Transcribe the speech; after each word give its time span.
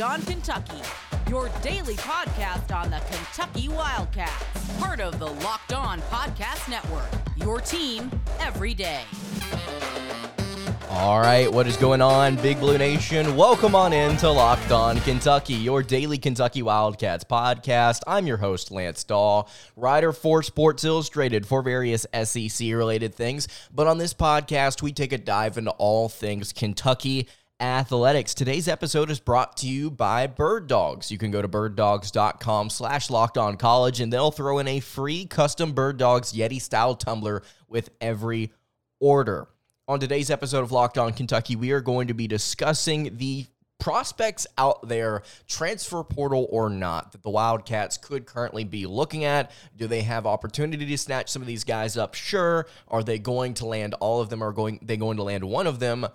On 0.00 0.22
Kentucky, 0.22 0.80
your 1.28 1.50
daily 1.60 1.96
podcast 1.96 2.74
on 2.74 2.90
the 2.90 3.00
Kentucky 3.10 3.68
Wildcats. 3.68 4.78
Part 4.78 4.98
of 4.98 5.18
the 5.18 5.26
Locked 5.26 5.74
On 5.74 6.00
Podcast 6.02 6.70
Network, 6.70 7.04
your 7.36 7.60
team 7.60 8.10
every 8.38 8.72
day. 8.72 9.02
All 10.88 11.20
right, 11.20 11.52
what 11.52 11.66
is 11.66 11.76
going 11.76 12.00
on, 12.00 12.36
Big 12.36 12.58
Blue 12.60 12.78
Nation? 12.78 13.36
Welcome 13.36 13.74
on 13.74 13.92
in 13.92 14.16
to 14.18 14.30
Locked 14.30 14.72
On 14.72 14.98
Kentucky, 15.00 15.54
your 15.54 15.82
daily 15.82 16.16
Kentucky 16.16 16.62
Wildcats 16.62 17.24
podcast. 17.24 18.00
I'm 18.06 18.26
your 18.26 18.38
host, 18.38 18.70
Lance 18.70 19.04
Dawe, 19.04 19.44
writer 19.76 20.12
for 20.12 20.42
Sports 20.42 20.82
Illustrated 20.82 21.46
for 21.46 21.62
various 21.62 22.06
SEC 22.24 22.68
related 22.68 23.14
things. 23.14 23.48
But 23.72 23.86
on 23.86 23.98
this 23.98 24.14
podcast, 24.14 24.80
we 24.80 24.92
take 24.92 25.12
a 25.12 25.18
dive 25.18 25.58
into 25.58 25.72
all 25.72 26.08
things 26.08 26.54
Kentucky 26.54 27.28
athletics. 27.60 28.32
Today's 28.32 28.66
episode 28.66 29.10
is 29.10 29.20
brought 29.20 29.58
to 29.58 29.68
you 29.68 29.90
by 29.90 30.26
Bird 30.26 30.66
Dogs. 30.66 31.10
You 31.10 31.18
can 31.18 31.30
go 31.30 31.42
to 31.42 31.48
birddogs.com 31.48 32.70
slash 32.70 33.10
locked 33.10 33.36
on 33.36 33.56
college 33.56 34.00
and 34.00 34.12
they'll 34.12 34.30
throw 34.30 34.58
in 34.58 34.66
a 34.66 34.80
free 34.80 35.26
custom 35.26 35.72
Bird 35.72 35.98
Dogs 35.98 36.32
Yeti 36.32 36.60
style 36.60 36.94
tumbler 36.94 37.42
with 37.68 37.90
every 38.00 38.50
order. 38.98 39.46
On 39.86 40.00
today's 40.00 40.30
episode 40.30 40.62
of 40.62 40.72
Locked 40.72 40.98
On 40.98 41.12
Kentucky, 41.12 41.56
we 41.56 41.72
are 41.72 41.80
going 41.80 42.08
to 42.08 42.14
be 42.14 42.26
discussing 42.26 43.16
the 43.18 43.46
prospects 43.78 44.46
out 44.56 44.86
there, 44.86 45.22
transfer 45.48 46.04
portal 46.04 46.46
or 46.50 46.70
not, 46.70 47.12
that 47.12 47.22
the 47.22 47.30
Wildcats 47.30 47.96
could 47.96 48.26
currently 48.26 48.62
be 48.62 48.86
looking 48.86 49.24
at. 49.24 49.50
Do 49.76 49.86
they 49.86 50.02
have 50.02 50.26
opportunity 50.26 50.86
to 50.86 50.98
snatch 50.98 51.30
some 51.30 51.42
of 51.42 51.48
these 51.48 51.64
guys 51.64 51.96
up? 51.96 52.14
Sure. 52.14 52.66
Are 52.88 53.02
they 53.02 53.18
going 53.18 53.54
to 53.54 53.66
land 53.66 53.94
all 53.94 54.20
of 54.20 54.28
them? 54.28 54.42
Are 54.42 54.52
going 54.52 54.78
they 54.82 54.96
going 54.96 55.16
to 55.16 55.24
land 55.24 55.44
one 55.44 55.66
of 55.66 55.80
them? 55.80 56.06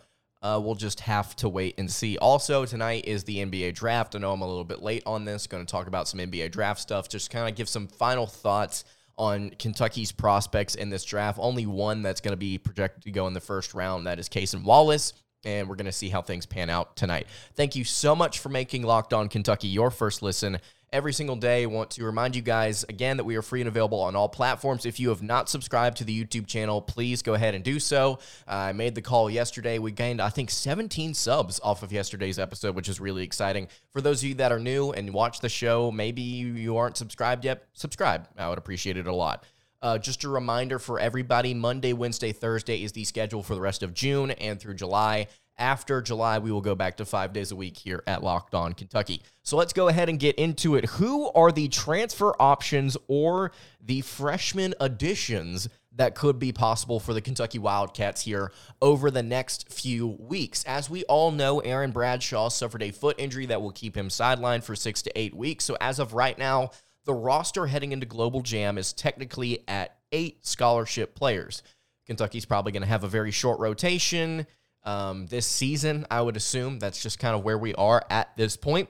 Uh, 0.45 0.59
we'll 0.59 0.75
just 0.75 0.99
have 0.99 1.35
to 1.35 1.49
wait 1.49 1.73
and 1.79 1.89
see. 1.89 2.19
Also, 2.19 2.67
tonight 2.67 3.05
is 3.07 3.23
the 3.23 3.37
NBA 3.37 3.73
draft. 3.73 4.15
I 4.15 4.19
know 4.19 4.31
I'm 4.31 4.41
a 4.41 4.47
little 4.47 4.63
bit 4.63 4.83
late 4.83 5.01
on 5.07 5.25
this. 5.25 5.47
Going 5.47 5.65
to 5.65 5.71
talk 5.71 5.87
about 5.87 6.07
some 6.07 6.19
NBA 6.19 6.51
draft 6.51 6.79
stuff. 6.79 7.09
Just 7.09 7.31
kind 7.31 7.49
of 7.49 7.55
give 7.55 7.67
some 7.67 7.87
final 7.87 8.27
thoughts 8.27 8.83
on 9.17 9.49
Kentucky's 9.57 10.11
prospects 10.11 10.75
in 10.75 10.91
this 10.91 11.03
draft. 11.03 11.39
Only 11.41 11.65
one 11.65 12.03
that's 12.03 12.21
going 12.21 12.33
to 12.33 12.37
be 12.37 12.59
projected 12.59 13.05
to 13.05 13.11
go 13.11 13.25
in 13.25 13.33
the 13.33 13.41
first 13.41 13.73
round. 13.73 14.05
That 14.05 14.19
is 14.19 14.29
Cason 14.29 14.63
Wallace. 14.63 15.13
And 15.45 15.67
we're 15.67 15.77
going 15.77 15.87
to 15.87 15.91
see 15.91 16.09
how 16.09 16.21
things 16.21 16.45
pan 16.45 16.69
out 16.69 16.95
tonight. 16.95 17.25
Thank 17.55 17.75
you 17.75 17.83
so 17.83 18.15
much 18.15 18.37
for 18.37 18.49
making 18.49 18.83
Locked 18.83 19.13
On 19.13 19.27
Kentucky 19.27 19.67
your 19.67 19.89
first 19.89 20.21
listen 20.21 20.59
every 20.95 21.11
single 21.11 21.35
day. 21.35 21.65
Want 21.65 21.89
to 21.91 22.05
remind 22.05 22.37
you 22.37 22.41
guys 22.41 22.85
again 22.87 23.17
that 23.17 23.25
we 23.25 23.35
are 23.35 23.41
free 23.41 23.59
and 23.59 23.67
available 23.67 23.99
on 23.99 24.15
all 24.15 24.29
platforms. 24.29 24.85
If 24.85 24.97
you 24.97 25.09
have 25.09 25.21
not 25.21 25.49
subscribed 25.49 25.97
to 25.97 26.05
the 26.05 26.23
YouTube 26.23 26.47
channel, 26.47 26.81
please 26.81 27.21
go 27.21 27.33
ahead 27.33 27.53
and 27.53 27.65
do 27.65 27.81
so. 27.81 28.19
Uh, 28.47 28.51
I 28.51 28.71
made 28.71 28.95
the 28.95 29.01
call 29.01 29.29
yesterday. 29.29 29.77
We 29.77 29.91
gained, 29.91 30.21
I 30.21 30.29
think, 30.29 30.49
17 30.49 31.13
subs 31.13 31.59
off 31.61 31.83
of 31.83 31.91
yesterday's 31.91 32.39
episode, 32.39 32.75
which 32.75 32.87
is 32.87 33.01
really 33.01 33.23
exciting. 33.23 33.67
For 33.91 33.99
those 33.99 34.23
of 34.23 34.29
you 34.29 34.35
that 34.35 34.53
are 34.53 34.59
new 34.59 34.91
and 34.93 35.13
watch 35.13 35.41
the 35.41 35.49
show, 35.49 35.91
maybe 35.91 36.21
you 36.21 36.77
aren't 36.77 36.95
subscribed 36.95 37.43
yet, 37.43 37.65
subscribe. 37.73 38.29
I 38.37 38.47
would 38.47 38.57
appreciate 38.57 38.95
it 38.95 39.05
a 39.05 39.13
lot. 39.13 39.43
Uh, 39.81 39.97
just 39.97 40.23
a 40.23 40.29
reminder 40.29 40.79
for 40.79 40.97
everybody 40.97 41.53
Monday, 41.53 41.91
Wednesday, 41.91 42.31
Thursday 42.31 42.81
is 42.81 42.93
the 42.93 43.03
schedule 43.03 43.43
for 43.43 43.53
the 43.53 43.61
rest 43.61 43.83
of 43.83 43.93
June 43.93 44.31
and 44.31 44.61
through 44.61 44.75
July. 44.75 45.27
After 45.57 46.01
July, 46.01 46.39
we 46.39 46.51
will 46.51 46.61
go 46.61 46.75
back 46.75 46.97
to 46.97 47.05
five 47.05 47.31
days 47.31 47.51
a 47.51 47.55
week 47.55 47.77
here 47.77 48.03
at 48.07 48.23
Locked 48.23 48.53
On 48.53 48.73
Kentucky. 48.73 49.21
So 49.41 49.55
let's 49.55 49.71
go 49.71 49.87
ahead 49.87 50.09
and 50.09 50.19
get 50.19 50.35
into 50.35 50.75
it. 50.75 50.85
Who 50.85 51.29
are 51.31 51.51
the 51.51 51.69
transfer 51.69 52.33
options 52.41 52.97
or 53.07 53.51
the 53.81 54.01
freshman 54.01 54.73
additions 54.81 55.69
that 55.93 56.13
could 56.13 56.39
be 56.39 56.51
possible 56.51 56.99
for 56.99 57.13
the 57.13 57.21
Kentucky 57.21 57.57
Wildcats 57.57 58.21
here 58.21 58.51
over 58.81 59.09
the 59.09 59.23
next 59.23 59.71
few 59.71 60.07
weeks? 60.19 60.65
As 60.65 60.89
we 60.89 61.05
all 61.05 61.31
know, 61.31 61.59
Aaron 61.59 61.91
Bradshaw 61.91 62.49
suffered 62.49 62.83
a 62.83 62.91
foot 62.91 63.15
injury 63.17 63.45
that 63.45 63.61
will 63.61 63.71
keep 63.71 63.95
him 63.95 64.09
sidelined 64.09 64.63
for 64.63 64.75
six 64.75 65.01
to 65.03 65.17
eight 65.17 65.33
weeks. 65.33 65.63
So 65.63 65.77
as 65.79 65.99
of 65.99 66.13
right 66.13 66.37
now, 66.37 66.71
the 67.05 67.13
roster 67.13 67.67
heading 67.67 67.93
into 67.93 68.05
Global 68.05 68.41
Jam 68.41 68.77
is 68.77 68.91
technically 68.91 69.63
at 69.69 69.95
eight 70.11 70.45
scholarship 70.45 71.15
players. 71.15 71.63
Kentucky's 72.05 72.45
probably 72.45 72.73
going 72.73 72.81
to 72.81 72.89
have 72.89 73.05
a 73.05 73.07
very 73.07 73.31
short 73.31 73.59
rotation 73.59 74.47
um, 74.85 75.25
this 75.27 75.45
season. 75.45 76.05
I 76.09 76.21
would 76.21 76.37
assume 76.37 76.79
that's 76.79 77.01
just 77.01 77.19
kind 77.19 77.35
of 77.35 77.43
where 77.43 77.57
we 77.57 77.73
are 77.75 78.03
at 78.09 78.35
this 78.37 78.55
point. 78.55 78.89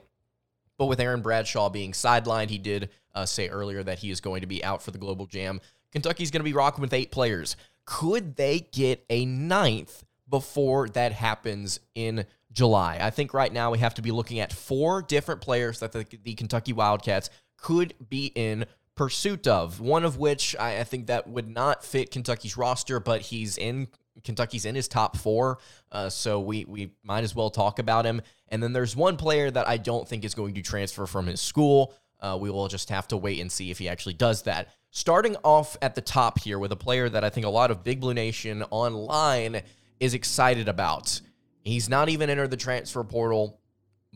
But 0.78 0.86
with 0.86 1.00
Aaron 1.00 1.22
Bradshaw 1.22 1.70
being 1.70 1.92
sidelined, 1.92 2.50
he 2.50 2.58
did 2.58 2.90
uh, 3.14 3.26
say 3.26 3.48
earlier 3.48 3.82
that 3.82 3.98
he 3.98 4.10
is 4.10 4.20
going 4.20 4.42
to 4.42 4.46
be 4.46 4.62
out 4.62 4.82
for 4.82 4.90
the 4.90 4.98
Global 4.98 5.26
Jam. 5.26 5.60
Kentucky's 5.90 6.30
going 6.30 6.40
to 6.40 6.44
be 6.44 6.52
rocking 6.52 6.82
with 6.82 6.92
eight 6.92 7.10
players. 7.10 7.56
Could 7.86 8.36
they 8.36 8.68
get 8.72 9.04
a 9.08 9.24
ninth 9.24 10.04
before 10.28 10.88
that 10.90 11.12
happens 11.12 11.80
in 11.94 12.26
July? 12.52 12.98
I 13.00 13.10
think 13.10 13.32
right 13.32 13.52
now 13.52 13.70
we 13.70 13.78
have 13.78 13.94
to 13.94 14.02
be 14.02 14.10
looking 14.10 14.40
at 14.40 14.52
four 14.52 15.00
different 15.00 15.40
players 15.40 15.80
that 15.80 15.92
the, 15.92 16.04
the 16.24 16.34
Kentucky 16.34 16.74
Wildcats 16.74 17.30
could 17.56 17.94
be 18.10 18.32
in 18.34 18.66
pursuit 18.96 19.46
of. 19.46 19.80
One 19.80 20.04
of 20.04 20.18
which 20.18 20.54
I, 20.58 20.80
I 20.80 20.84
think 20.84 21.06
that 21.06 21.28
would 21.28 21.48
not 21.48 21.84
fit 21.84 22.10
Kentucky's 22.10 22.56
roster, 22.56 23.00
but 23.00 23.22
he's 23.22 23.56
in 23.56 23.88
Kentucky's 24.24 24.64
in 24.64 24.74
his 24.74 24.88
top 24.88 25.16
four, 25.16 25.58
uh, 25.92 26.08
so 26.08 26.40
we 26.40 26.64
we 26.64 26.92
might 27.02 27.24
as 27.24 27.34
well 27.34 27.50
talk 27.50 27.78
about 27.78 28.04
him. 28.04 28.22
And 28.48 28.62
then 28.62 28.72
there's 28.72 28.96
one 28.96 29.16
player 29.16 29.50
that 29.50 29.68
I 29.68 29.76
don't 29.76 30.08
think 30.08 30.24
is 30.24 30.34
going 30.34 30.54
to 30.54 30.62
transfer 30.62 31.06
from 31.06 31.26
his 31.26 31.40
school. 31.40 31.94
Uh, 32.20 32.38
we 32.40 32.50
will 32.50 32.68
just 32.68 32.88
have 32.90 33.06
to 33.08 33.16
wait 33.16 33.40
and 33.40 33.50
see 33.50 33.70
if 33.70 33.78
he 33.78 33.88
actually 33.88 34.14
does 34.14 34.42
that. 34.42 34.68
Starting 34.90 35.36
off 35.44 35.76
at 35.82 35.94
the 35.94 36.00
top 36.00 36.40
here 36.40 36.58
with 36.58 36.72
a 36.72 36.76
player 36.76 37.08
that 37.08 37.24
I 37.24 37.30
think 37.30 37.44
a 37.44 37.50
lot 37.50 37.70
of 37.70 37.84
Big 37.84 38.00
Blue 38.00 38.14
Nation 38.14 38.62
online 38.70 39.62
is 40.00 40.14
excited 40.14 40.68
about. 40.68 41.20
He's 41.62 41.88
not 41.88 42.08
even 42.08 42.30
entered 42.30 42.50
the 42.50 42.56
transfer 42.56 43.04
portal 43.04 43.60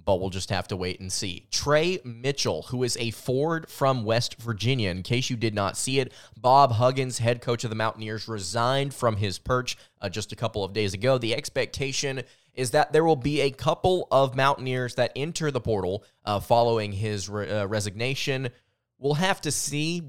but 0.04 0.20
we'll 0.20 0.30
just 0.30 0.50
have 0.50 0.68
to 0.68 0.76
wait 0.76 1.00
and 1.00 1.12
see. 1.12 1.46
Tre 1.50 1.98
Mitchell, 2.04 2.62
who 2.62 2.82
is 2.82 2.96
a 2.98 3.10
Ford 3.10 3.68
from 3.68 4.04
West 4.04 4.40
Virginia, 4.40 4.90
in 4.90 5.02
case 5.02 5.30
you 5.30 5.36
did 5.36 5.54
not 5.54 5.76
see 5.76 6.00
it, 6.00 6.12
Bob 6.36 6.72
Huggins, 6.72 7.18
head 7.18 7.40
coach 7.40 7.64
of 7.64 7.70
the 7.70 7.76
Mountaineers, 7.76 8.28
resigned 8.28 8.94
from 8.94 9.16
his 9.16 9.38
perch 9.38 9.76
uh, 10.00 10.08
just 10.08 10.32
a 10.32 10.36
couple 10.36 10.64
of 10.64 10.72
days 10.72 10.94
ago. 10.94 11.18
The 11.18 11.34
expectation 11.34 12.22
is 12.54 12.72
that 12.72 12.92
there 12.92 13.04
will 13.04 13.16
be 13.16 13.40
a 13.42 13.50
couple 13.50 14.08
of 14.10 14.36
Mountaineers 14.36 14.96
that 14.96 15.12
enter 15.14 15.50
the 15.50 15.60
portal 15.60 16.04
uh, 16.24 16.40
following 16.40 16.92
his 16.92 17.28
re- 17.28 17.48
uh, 17.48 17.66
resignation. 17.66 18.50
We'll 18.98 19.14
have 19.14 19.40
to 19.42 19.50
see. 19.50 20.02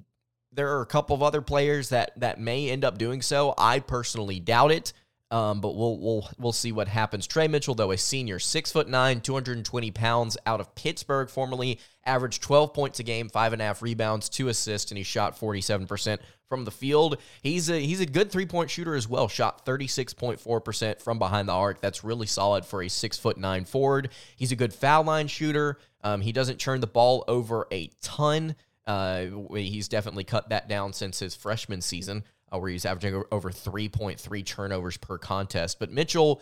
There 0.51 0.75
are 0.78 0.81
a 0.81 0.88
couple 0.88 1.16
of 1.16 1.24
other 1.24 1.41
players 1.41 1.90
that 1.90 2.12
that 2.19 2.40
may 2.40 2.69
end 2.69 2.84
up 2.84 2.97
doing 2.97 3.22
so. 3.22 3.53
I 3.57 3.80
personally 3.80 4.40
doubt 4.40 4.72
it. 4.72 4.94
Um, 5.31 5.62
but 5.62 5.78
we'll 5.78 5.97
we'll 5.97 6.30
we'll 6.38 6.52
see 6.52 6.74
what 6.74 6.90
happens. 6.90 7.25
Tre 7.25 7.47
Mitchell, 7.47 7.74
though, 7.74 7.92
a 7.92 7.97
senior, 7.97 8.38
six 8.38 8.69
foot 8.69 8.90
nine, 8.90 9.22
220 9.22 9.90
pounds, 9.92 10.38
out 10.46 10.59
of 10.59 10.75
Pittsburgh, 10.75 11.30
formerly 11.30 11.80
averaged 12.06 12.44
12 12.44 12.74
points 12.74 13.00
a 13.00 13.03
game, 13.03 13.30
five 13.30 13.53
and 13.53 13.62
a 13.62 13.66
half 13.66 13.81
rebounds, 13.81 14.28
two 14.28 14.50
assists, 14.50 14.92
and 14.92 14.97
he 14.97 15.06
shot 15.06 15.38
47 15.38 15.88
percent 15.88 16.22
from 16.50 16.66
the 16.66 16.72
field. 16.72 17.16
He's 17.42 17.69
a 17.69 17.80
he's 17.80 18.02
a 18.02 18.06
good 18.06 18.30
three 18.30 18.46
point 18.46 18.69
shooter 18.69 18.94
as 18.94 19.08
well. 19.08 19.30
Shot 19.30 19.66
36.4 19.66 20.66
percent 20.66 21.02
from 21.02 21.18
behind 21.18 21.48
the 21.48 21.53
arc. 21.53 21.80
That's 21.80 22.03
really 22.03 22.28
solid 22.28 22.66
for 22.66 22.84
a 22.84 22.90
six 22.90 23.18
foot 23.18 23.38
nine 23.38 23.63
forward. 23.63 24.09
He's 24.36 24.52
a 24.52 24.58
good 24.58 24.74
foul 24.74 25.06
line 25.06 25.28
shooter. 25.28 25.78
Um, 26.03 26.19
he 26.19 26.34
doesn't 26.34 26.58
turn 26.58 26.81
the 26.81 26.88
ball 26.88 27.24
over 27.30 27.68
a 27.72 27.90
ton. 28.02 28.56
Uh, 28.86 29.28
he's 29.53 29.88
definitely 29.88 30.25
cut 30.25 30.50
that 30.50 30.68
down 30.68 30.92
since 30.92 31.19
his 31.19 31.36
freshman 31.36 31.80
season 31.80 32.25
uh, 32.51 32.59
where 32.59 32.69
he's 32.69 32.85
averaging 32.85 33.23
over 33.31 33.50
3.3 33.50 34.45
turnovers 34.45 34.97
per 34.97 35.17
contest. 35.17 35.79
But 35.79 35.91
Mitchell, 35.91 36.41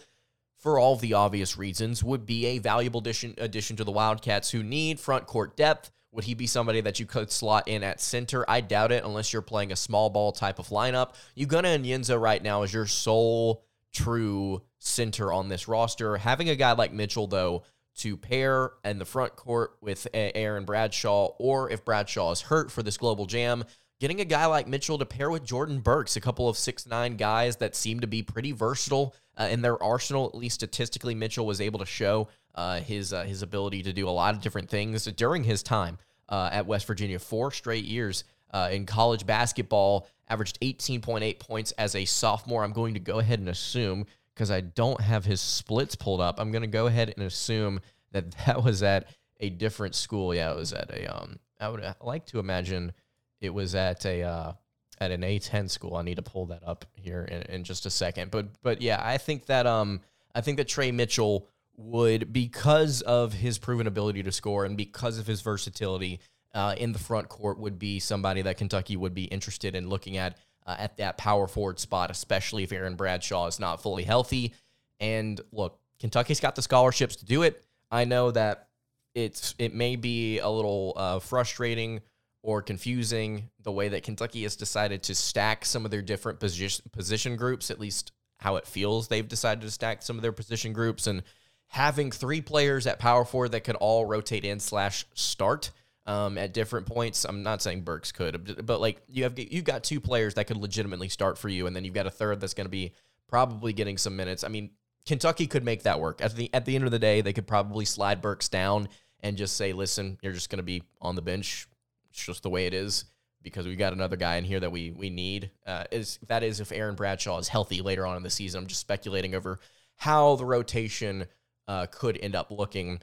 for 0.57 0.79
all 0.79 0.95
the 0.95 1.13
obvious 1.13 1.57
reasons, 1.57 2.03
would 2.03 2.25
be 2.25 2.45
a 2.47 2.57
valuable 2.59 2.99
addition, 2.99 3.35
addition 3.37 3.75
to 3.77 3.83
the 3.83 3.91
Wildcats 3.91 4.51
who 4.51 4.63
need 4.63 4.99
front 4.99 5.27
court 5.27 5.55
depth. 5.55 5.91
Would 6.11 6.23
he 6.23 6.33
be 6.33 6.47
somebody 6.47 6.81
that 6.81 6.99
you 6.99 7.05
could 7.05 7.31
slot 7.31 7.67
in 7.67 7.83
at 7.83 8.01
center? 8.01 8.43
I 8.49 8.61
doubt 8.61 8.91
it 8.91 9.03
unless 9.03 9.31
you're 9.31 9.43
playing 9.43 9.71
a 9.71 9.75
small 9.75 10.09
ball 10.09 10.31
type 10.31 10.57
of 10.57 10.69
lineup. 10.69 11.13
Ugonna 11.37 11.77
Onyenso 11.79 12.19
right 12.19 12.41
now 12.41 12.63
is 12.63 12.73
your 12.73 12.87
sole 12.87 13.63
true 13.93 14.61
center 14.79 15.31
on 15.31 15.49
this 15.49 15.67
roster. 15.67 16.17
Having 16.17 16.49
a 16.49 16.55
guy 16.55 16.71
like 16.71 16.91
Mitchell, 16.91 17.27
though, 17.27 17.63
to 17.97 18.17
pair 18.17 18.71
in 18.83 18.97
the 18.97 19.05
front 19.05 19.35
court 19.35 19.75
with 19.81 20.07
Aaron 20.13 20.65
Bradshaw, 20.65 21.33
or 21.37 21.69
if 21.69 21.85
Bradshaw 21.85 22.31
is 22.31 22.41
hurt 22.41 22.71
for 22.71 22.81
this 22.81 22.97
global 22.97 23.25
jam, 23.25 23.63
getting 23.99 24.21
a 24.21 24.25
guy 24.25 24.45
like 24.45 24.67
Mitchell 24.67 24.97
to 24.97 25.05
pair 25.05 25.29
with 25.29 25.45
Jordan 25.45 25.79
Burks, 25.79 26.15
a 26.15 26.21
couple 26.21 26.47
of 26.47 26.57
six 26.57 26.85
nine 26.85 27.17
guys 27.17 27.57
that 27.57 27.75
seem 27.75 27.99
to 27.99 28.07
be 28.07 28.23
pretty 28.23 28.51
versatile 28.51 29.15
uh, 29.37 29.47
in 29.51 29.61
their 29.61 29.81
arsenal. 29.81 30.27
At 30.27 30.35
least 30.35 30.55
statistically, 30.55 31.15
Mitchell 31.15 31.45
was 31.45 31.61
able 31.61 31.79
to 31.79 31.85
show 31.85 32.29
uh, 32.55 32.79
his 32.79 33.13
uh, 33.13 33.23
his 33.23 33.41
ability 33.41 33.83
to 33.83 33.93
do 33.93 34.07
a 34.07 34.11
lot 34.11 34.35
of 34.35 34.41
different 34.41 34.69
things 34.69 35.05
during 35.05 35.43
his 35.43 35.63
time 35.63 35.97
uh, 36.29 36.49
at 36.51 36.65
West 36.65 36.87
Virginia. 36.87 37.19
Four 37.19 37.51
straight 37.51 37.85
years 37.85 38.23
uh, 38.51 38.69
in 38.71 38.85
college 38.85 39.25
basketball, 39.25 40.07
averaged 40.27 40.59
18.8 40.61 41.39
points 41.39 41.71
as 41.73 41.95
a 41.95 42.05
sophomore. 42.05 42.63
I'm 42.63 42.73
going 42.73 42.93
to 42.93 42.99
go 42.99 43.19
ahead 43.19 43.39
and 43.39 43.49
assume 43.49 44.05
because 44.33 44.51
I 44.51 44.61
don't 44.61 45.01
have 45.01 45.25
his 45.25 45.41
splits 45.41 45.95
pulled 45.95 46.21
up. 46.21 46.39
I'm 46.39 46.51
going 46.51 46.61
to 46.61 46.67
go 46.67 46.87
ahead 46.87 47.13
and 47.15 47.25
assume 47.25 47.81
that 48.11 48.31
that 48.45 48.63
was 48.63 48.81
at 48.83 49.07
a 49.39 49.49
different 49.49 49.95
school. 49.95 50.33
Yeah, 50.33 50.51
it 50.51 50.57
was 50.57 50.73
at 50.73 50.89
a 50.91 51.13
um. 51.13 51.39
I 51.61 51.67
would 51.67 51.83
like 52.01 52.25
to 52.27 52.39
imagine 52.39 52.93
it 53.41 53.53
was 53.53 53.75
at 53.75 54.05
a 54.05 54.23
uh, 54.23 54.53
at 54.99 55.11
an 55.11 55.21
A10 55.21 55.69
school. 55.69 55.95
I 55.95 56.01
need 56.01 56.15
to 56.15 56.21
pull 56.21 56.47
that 56.47 56.63
up 56.65 56.85
here 56.93 57.23
in, 57.23 57.41
in 57.43 57.63
just 57.63 57.85
a 57.85 57.89
second. 57.89 58.31
But 58.31 58.61
but 58.61 58.81
yeah, 58.81 59.01
I 59.03 59.17
think 59.17 59.45
that 59.47 59.65
um 59.65 60.01
I 60.35 60.41
think 60.41 60.57
that 60.57 60.67
Tre 60.67 60.91
Mitchell 60.91 61.47
would, 61.79 62.33
because 62.33 63.01
of 63.01 63.33
his 63.33 63.57
proven 63.57 63.87
ability 63.87 64.21
to 64.23 64.31
score 64.31 64.65
and 64.65 64.75
because 64.75 65.17
of 65.17 65.25
his 65.25 65.41
versatility 65.41 66.19
uh, 66.53 66.75
in 66.77 66.91
the 66.91 66.99
front 66.99 67.29
court, 67.29 67.57
would 67.57 67.79
be 67.79 67.99
somebody 67.99 68.41
that 68.41 68.57
Kentucky 68.57 68.97
would 68.97 69.13
be 69.13 69.23
interested 69.25 69.75
in 69.75 69.87
looking 69.87 70.17
at 70.17 70.37
uh, 70.67 70.75
at 70.77 70.97
that 70.97 71.17
power 71.17 71.47
forward 71.47 71.79
spot, 71.79 72.11
especially 72.11 72.63
if 72.63 72.71
Aaron 72.71 72.95
Bradshaw 72.95 73.47
is 73.47 73.59
not 73.59 73.81
fully 73.81 74.03
healthy. 74.03 74.53
And 74.99 75.39
look, 75.51 75.79
Kentucky's 75.99 76.39
got 76.39 76.55
the 76.55 76.61
scholarships 76.61 77.15
to 77.17 77.25
do 77.25 77.43
it. 77.43 77.63
I 77.89 78.05
know 78.05 78.31
that 78.31 78.67
it's 79.15 79.55
it 79.57 79.73
may 79.73 79.95
be 79.95 80.39
a 80.39 80.49
little 80.49 80.93
uh, 80.95 81.19
frustrating 81.19 82.01
or 82.41 82.61
confusing 82.61 83.49
the 83.63 83.71
way 83.71 83.89
that 83.89 84.03
Kentucky 84.03 84.43
has 84.43 84.55
decided 84.55 85.03
to 85.03 85.15
stack 85.15 85.65
some 85.65 85.85
of 85.85 85.91
their 85.91 86.01
different 86.01 86.39
position 86.39 86.85
position 86.91 87.35
groups, 87.35 87.69
at 87.69 87.79
least 87.79 88.11
how 88.37 88.55
it 88.55 88.65
feels 88.65 89.07
they've 89.07 89.27
decided 89.27 89.61
to 89.61 89.71
stack 89.71 90.01
some 90.01 90.15
of 90.15 90.21
their 90.21 90.31
position 90.31 90.71
groups 90.71 91.07
and 91.07 91.23
having 91.67 92.11
three 92.11 92.41
players 92.41 92.87
at 92.87 92.99
power 92.99 93.25
four 93.25 93.47
that 93.49 93.63
could 93.63 93.75
all 93.75 94.05
rotate 94.05 94.45
in 94.45 94.59
slash 94.59 95.05
start 95.13 95.71
um, 96.09 96.37
at 96.37 96.53
different 96.53 96.87
points. 96.87 97.25
I'm 97.25 97.43
not 97.43 97.61
saying 97.61 97.81
Burks 97.81 98.11
could, 98.11 98.65
but 98.65 98.81
like 98.81 99.01
you 99.07 99.23
have 99.23 99.37
you've 99.37 99.63
got 99.63 99.83
two 99.83 99.99
players 99.99 100.33
that 100.33 100.47
could 100.47 100.57
legitimately 100.57 101.09
start 101.09 101.37
for 101.37 101.49
you, 101.49 101.67
and 101.67 101.75
then 101.75 101.85
you've 101.85 101.93
got 101.93 102.07
a 102.07 102.11
third 102.11 102.41
that's 102.41 102.55
going 102.55 102.65
to 102.65 102.71
be 102.71 102.93
probably 103.27 103.73
getting 103.73 103.97
some 103.97 104.15
minutes. 104.15 104.43
I 104.43 104.47
mean, 104.47 104.71
Kentucky 105.05 105.45
could 105.45 105.63
make 105.63 105.83
that 105.83 105.99
work. 105.99 106.21
At 106.21 106.35
the 106.35 106.51
at 106.53 106.65
the 106.65 106.75
end 106.75 106.85
of 106.85 106.91
the 106.91 106.99
day, 106.99 107.21
they 107.21 107.33
could 107.33 107.47
probably 107.47 107.85
slide 107.85 108.21
Burks 108.21 108.49
down 108.49 108.89
and 109.19 109.37
just 109.37 109.55
say, 109.55 109.71
"Listen, 109.71 110.17
you're 110.23 110.33
just 110.33 110.49
going 110.49 110.57
to 110.57 110.63
be 110.63 110.81
on 110.99 111.15
the 111.15 111.21
bench. 111.21 111.67
It's 112.11 112.23
just 112.23 112.43
the 112.43 112.49
way 112.49 112.65
it 112.67 112.73
is." 112.73 113.05
Because 113.41 113.65
we 113.65 113.77
got 113.77 113.93
another 113.93 114.17
guy 114.17 114.35
in 114.35 114.43
here 114.43 114.59
that 114.59 114.71
we 114.71 114.91
we 114.91 115.09
need. 115.09 115.51
Uh, 115.65 115.85
is 115.91 116.19
that 116.27 116.43
is 116.43 116.59
if 116.59 116.71
Aaron 116.71 116.95
Bradshaw 116.95 117.37
is 117.39 117.47
healthy 117.47 117.81
later 117.81 118.05
on 118.05 118.17
in 118.17 118.23
the 118.23 118.29
season. 118.29 118.61
I'm 118.61 118.67
just 118.67 118.81
speculating 118.81 119.33
over 119.33 119.59
how 119.95 120.35
the 120.35 120.45
rotation 120.45 121.25
uh, 121.67 121.85
could 121.85 122.17
end 122.17 122.35
up 122.35 122.51
looking. 122.51 122.99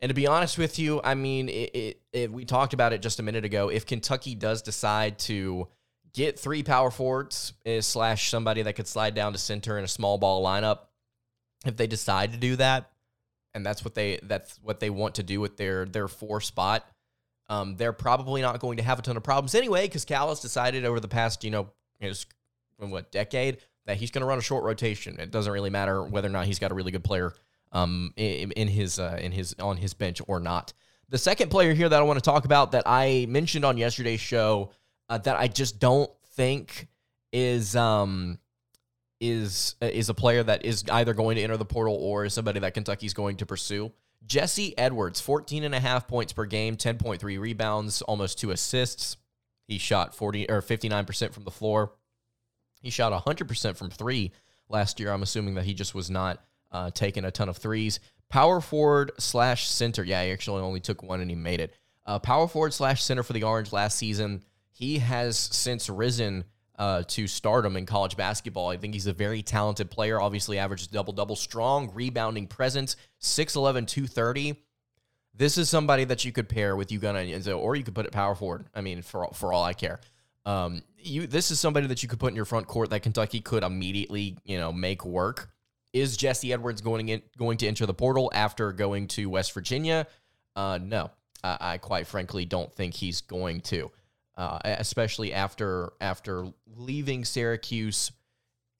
And 0.00 0.10
to 0.10 0.14
be 0.14 0.26
honest 0.26 0.58
with 0.58 0.78
you, 0.78 1.00
I 1.02 1.14
mean, 1.14 1.48
it, 1.48 1.70
it, 1.74 2.00
it, 2.12 2.32
we 2.32 2.44
talked 2.44 2.74
about 2.74 2.92
it 2.92 3.00
just 3.00 3.18
a 3.18 3.22
minute 3.22 3.44
ago. 3.44 3.70
If 3.70 3.86
Kentucky 3.86 4.34
does 4.34 4.60
decide 4.60 5.18
to 5.20 5.68
get 6.12 6.38
three 6.38 6.62
power 6.62 6.90
forwards 6.90 7.54
eh, 7.64 7.80
slash 7.80 8.30
somebody 8.30 8.62
that 8.62 8.74
could 8.74 8.86
slide 8.86 9.14
down 9.14 9.32
to 9.32 9.38
center 9.38 9.78
in 9.78 9.84
a 9.84 9.88
small 9.88 10.18
ball 10.18 10.44
lineup, 10.44 10.80
if 11.64 11.76
they 11.76 11.86
decide 11.86 12.32
to 12.32 12.38
do 12.38 12.56
that, 12.56 12.90
and 13.54 13.64
that's 13.64 13.82
what 13.82 13.94
they 13.94 14.20
that's 14.22 14.58
what 14.62 14.80
they 14.80 14.90
want 14.90 15.14
to 15.14 15.22
do 15.22 15.40
with 15.40 15.56
their 15.56 15.86
their 15.86 16.08
four 16.08 16.42
spot, 16.42 16.86
um, 17.48 17.76
they're 17.76 17.92
probably 17.92 18.42
not 18.42 18.58
going 18.60 18.76
to 18.78 18.82
have 18.82 18.98
a 18.98 19.02
ton 19.02 19.16
of 19.16 19.22
problems 19.22 19.54
anyway 19.54 19.86
because 19.86 20.04
Cal 20.04 20.28
has 20.28 20.40
decided 20.40 20.84
over 20.84 21.00
the 21.00 21.08
past 21.08 21.44
you 21.44 21.50
know 21.50 21.70
his, 21.98 22.26
what 22.78 23.10
decade 23.12 23.58
that 23.86 23.96
he's 23.96 24.10
going 24.10 24.20
to 24.20 24.26
run 24.26 24.38
a 24.38 24.42
short 24.42 24.64
rotation. 24.64 25.18
It 25.18 25.30
doesn't 25.30 25.52
really 25.52 25.70
matter 25.70 26.02
whether 26.02 26.28
or 26.28 26.32
not 26.32 26.46
he's 26.46 26.58
got 26.58 26.72
a 26.72 26.74
really 26.74 26.90
good 26.90 27.04
player 27.04 27.34
um, 27.72 28.12
in, 28.16 28.50
in 28.52 28.68
his 28.68 28.98
uh, 28.98 29.18
in 29.20 29.32
his 29.32 29.54
on 29.58 29.76
his 29.76 29.94
bench 29.94 30.20
or 30.26 30.40
not. 30.40 30.72
The 31.08 31.18
second 31.18 31.50
player 31.50 31.72
here 31.72 31.88
that 31.88 32.00
I 32.00 32.02
want 32.02 32.18
to 32.18 32.24
talk 32.24 32.44
about 32.44 32.72
that 32.72 32.82
I 32.84 33.26
mentioned 33.28 33.64
on 33.64 33.78
yesterday's 33.78 34.20
show 34.20 34.70
uh, 35.08 35.18
that 35.18 35.36
I 35.36 35.46
just 35.46 35.78
don't 35.78 36.10
think 36.34 36.88
is 37.32 37.76
um 37.76 38.38
is 39.20 39.76
uh, 39.80 39.86
is 39.86 40.08
a 40.08 40.14
player 40.14 40.42
that 40.42 40.64
is 40.64 40.84
either 40.90 41.14
going 41.14 41.36
to 41.36 41.42
enter 41.42 41.56
the 41.56 41.64
portal 41.64 41.94
or 41.94 42.24
is 42.24 42.34
somebody 42.34 42.60
that 42.60 42.74
Kentucky's 42.74 43.14
going 43.14 43.36
to 43.36 43.46
pursue. 43.46 43.92
Jesse 44.24 44.76
Edwards, 44.78 45.20
14 45.20 45.64
and 45.64 45.74
a 45.74 45.80
half 45.80 46.08
points 46.08 46.32
per 46.32 46.44
game, 46.44 46.76
10.3 46.76 47.38
rebounds, 47.38 48.02
almost 48.02 48.38
two 48.38 48.50
assists. 48.50 49.16
He 49.66 49.78
shot 49.78 50.14
40 50.14 50.50
or 50.50 50.62
59% 50.62 51.32
from 51.32 51.44
the 51.44 51.50
floor. 51.50 51.92
He 52.80 52.90
shot 52.90 53.12
100% 53.12 53.76
from 53.76 53.90
3 53.90 54.32
last 54.68 55.00
year. 55.00 55.12
I'm 55.12 55.22
assuming 55.22 55.54
that 55.54 55.64
he 55.64 55.74
just 55.74 55.94
was 55.94 56.10
not 56.10 56.42
uh, 56.72 56.90
taking 56.90 57.24
a 57.24 57.30
ton 57.30 57.48
of 57.48 57.56
threes. 57.56 58.00
Power 58.28 58.60
forward 58.60 59.12
slash 59.18 59.68
center. 59.68 60.02
Yeah, 60.02 60.24
he 60.24 60.32
actually 60.32 60.62
only 60.62 60.80
took 60.80 61.02
one 61.02 61.20
and 61.20 61.30
he 61.30 61.36
made 61.36 61.60
it. 61.60 61.74
Uh, 62.04 62.18
power 62.18 62.46
forward 62.46 62.72
slash 62.72 63.02
center 63.02 63.22
for 63.22 63.32
the 63.32 63.42
Orange 63.42 63.72
last 63.72 63.98
season. 63.98 64.42
He 64.70 64.98
has 64.98 65.38
since 65.38 65.88
risen 65.88 66.44
uh, 66.78 67.02
to 67.08 67.26
stardom 67.26 67.76
in 67.76 67.86
college 67.86 68.16
basketball. 68.16 68.68
I 68.68 68.76
think 68.76 68.94
he's 68.94 69.06
a 69.06 69.12
very 69.12 69.42
talented 69.42 69.90
player. 69.90 70.20
Obviously, 70.20 70.58
averages 70.58 70.88
double 70.88 71.12
double, 71.12 71.36
strong 71.36 71.90
rebounding 71.94 72.46
presence, 72.46 72.96
6'11, 73.20 73.86
230. 73.86 74.62
This 75.34 75.58
is 75.58 75.68
somebody 75.68 76.04
that 76.04 76.24
you 76.24 76.32
could 76.32 76.48
pair 76.48 76.76
with 76.76 76.88
Ugonna 76.88 77.56
or 77.58 77.76
you 77.76 77.84
could 77.84 77.94
put 77.94 78.06
it 78.06 78.12
power 78.12 78.34
forward. 78.34 78.66
I 78.74 78.80
mean, 78.80 79.02
for 79.02 79.28
for 79.34 79.52
all 79.52 79.64
I 79.64 79.72
care. 79.72 80.00
Um, 80.44 80.82
you 80.96 81.26
this 81.26 81.50
is 81.50 81.60
somebody 81.60 81.86
that 81.88 82.02
you 82.02 82.08
could 82.08 82.20
put 82.20 82.28
in 82.28 82.36
your 82.36 82.44
front 82.44 82.66
court 82.66 82.90
that 82.90 83.00
Kentucky 83.00 83.40
could 83.40 83.62
immediately, 83.62 84.38
you 84.44 84.58
know, 84.58 84.72
make 84.72 85.04
work. 85.04 85.50
Is 85.92 86.16
Jesse 86.16 86.52
Edwards 86.52 86.82
going 86.82 87.08
in, 87.08 87.22
going 87.38 87.56
to 87.58 87.66
enter 87.66 87.86
the 87.86 87.94
portal 87.94 88.30
after 88.34 88.72
going 88.72 89.08
to 89.08 89.30
West 89.30 89.52
Virginia? 89.52 90.06
Uh, 90.54 90.78
no, 90.82 91.10
I, 91.42 91.56
I 91.60 91.78
quite 91.78 92.06
frankly 92.06 92.44
don't 92.44 92.72
think 92.72 92.94
he's 92.94 93.22
going 93.22 93.60
to 93.62 93.90
uh, 94.36 94.58
especially 94.64 95.32
after 95.32 95.92
after 96.00 96.46
leaving 96.76 97.24
Syracuse, 97.24 98.12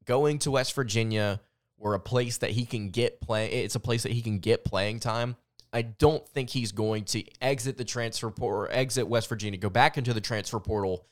going 0.05 0.39
to 0.41 0.51
West 0.51 0.75
Virginia, 0.75 1.41
where 1.77 1.95
a 1.95 2.01
place 2.01 2.39
that 2.39 2.51
he 2.51 2.67
can 2.67 2.91
get 2.91 3.21
play. 3.21 3.49
It's 3.49 3.75
a 3.75 3.81
place 3.81 4.03
that 4.03 4.13
he 4.13 4.23
can 4.23 4.39
get 4.39 4.65
playing 4.65 5.01
time. 5.01 5.37
I 5.73 5.83
don't 5.83 6.27
think 6.29 6.51
he's 6.51 6.73
going 6.73 7.05
to 7.07 7.25
exit 7.41 7.77
the 7.77 7.85
transfer 7.85 8.31
portal, 8.31 8.63
or 8.63 8.71
exit 8.71 9.09
West 9.09 9.29
Virginia, 9.29 9.59
go 9.59 9.69
back 9.69 9.99
into 9.99 10.15
the 10.15 10.21
transfer 10.21 10.61
portal, 10.61 11.07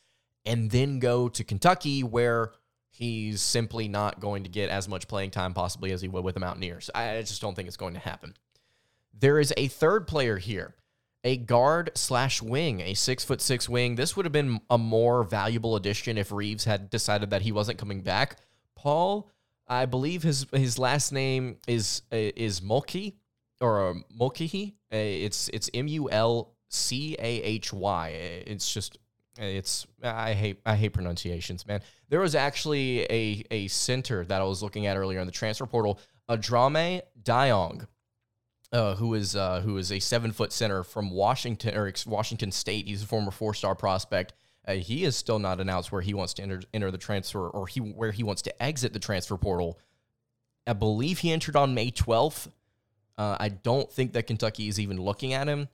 and 0.46 0.70
then 0.70 0.98
go 0.98 1.28
to 1.28 1.44
Kentucky, 1.44 2.02
where 2.02 2.52
he's 2.90 3.42
simply 3.42 3.88
not 3.88 4.20
going 4.20 4.44
to 4.44 4.48
get 4.48 4.70
as 4.70 4.88
much 4.88 5.08
playing 5.08 5.30
time 5.30 5.52
possibly 5.52 5.90
as 5.90 6.00
he 6.00 6.08
would 6.08 6.22
with 6.22 6.34
the 6.34 6.40
Mountaineers. 6.40 6.90
I 6.94 7.20
just 7.22 7.40
don't 7.40 7.54
think 7.54 7.66
it's 7.66 7.76
going 7.76 7.94
to 7.94 8.00
happen. 8.00 8.34
There 9.12 9.40
is 9.40 9.52
a 9.56 9.68
third 9.68 10.06
player 10.06 10.38
here 10.38 10.74
a 11.24 11.38
guard 11.38 11.90
slash 11.94 12.42
wing, 12.42 12.80
a 12.82 12.94
six 12.94 13.24
foot 13.24 13.40
six 13.40 13.68
wing. 13.68 13.96
This 13.96 14.14
would 14.14 14.26
have 14.26 14.32
been 14.32 14.60
a 14.68 14.78
more 14.78 15.24
valuable 15.24 15.74
addition 15.74 16.18
if 16.18 16.30
Reeves 16.30 16.64
had 16.64 16.90
decided 16.90 17.30
that 17.30 17.42
he 17.42 17.50
wasn't 17.50 17.78
coming 17.78 18.02
back. 18.02 18.36
Paul, 18.76 19.30
I 19.66 19.86
believe 19.86 20.22
his 20.22 20.46
his 20.52 20.78
last 20.78 21.12
name 21.12 21.56
is 21.66 22.02
is 22.12 22.60
Mulkey 22.60 23.14
or 23.60 23.90
uh, 23.90 23.94
Mulcahy. 24.14 24.76
Uh, 24.92 24.96
it's 24.96 25.48
it's 25.48 25.70
M 25.72 25.88
U 25.88 26.10
L 26.10 26.54
C 26.68 27.16
A 27.18 27.42
H 27.42 27.72
Y. 27.72 28.08
It's 28.08 28.72
just 28.72 28.98
it's 29.38 29.86
I 30.02 30.34
hate 30.34 30.60
I 30.66 30.76
hate 30.76 30.90
pronunciations, 30.92 31.66
man. 31.66 31.80
There 32.10 32.20
was 32.20 32.34
actually 32.34 33.04
a 33.04 33.44
a 33.50 33.68
center 33.68 34.26
that 34.26 34.42
I 34.42 34.44
was 34.44 34.62
looking 34.62 34.84
at 34.86 34.98
earlier 34.98 35.20
in 35.20 35.26
the 35.26 35.32
transfer 35.32 35.64
portal, 35.64 35.98
Adrame 36.28 37.00
Diongue 37.22 37.86
uh, 38.74 38.96
who 38.96 39.14
is 39.14 39.36
uh, 39.36 39.60
who 39.60 39.78
is 39.78 39.92
a 39.92 40.00
seven 40.00 40.32
foot 40.32 40.52
center 40.52 40.82
from 40.82 41.10
Washington 41.10 41.76
or 41.76 41.90
Washington 42.06 42.50
State. 42.50 42.88
He's 42.88 43.04
a 43.04 43.06
former 43.06 43.30
four 43.30 43.54
star 43.54 43.74
prospect. 43.74 44.34
Uh, 44.66 44.74
he 44.74 45.04
is 45.04 45.16
still 45.16 45.38
not 45.38 45.60
announced 45.60 45.92
where 45.92 46.02
he 46.02 46.12
wants 46.12 46.34
to 46.34 46.42
enter, 46.42 46.60
enter 46.72 46.90
the 46.90 46.98
transfer 46.98 47.48
or 47.48 47.68
he 47.68 47.80
where 47.80 48.10
he 48.10 48.24
wants 48.24 48.42
to 48.42 48.62
exit 48.62 48.92
the 48.92 48.98
transfer 48.98 49.36
portal. 49.36 49.78
I 50.66 50.72
believe 50.72 51.20
he 51.20 51.30
entered 51.30 51.54
on 51.54 51.74
May 51.74 51.90
twelfth. 51.90 52.48
Uh, 53.16 53.36
I 53.38 53.48
don't 53.48 53.90
think 53.92 54.14
that 54.14 54.26
Kentucky 54.26 54.66
is 54.66 54.80
even 54.80 55.00
looking 55.00 55.34
at 55.34 55.46
him, 55.46 55.68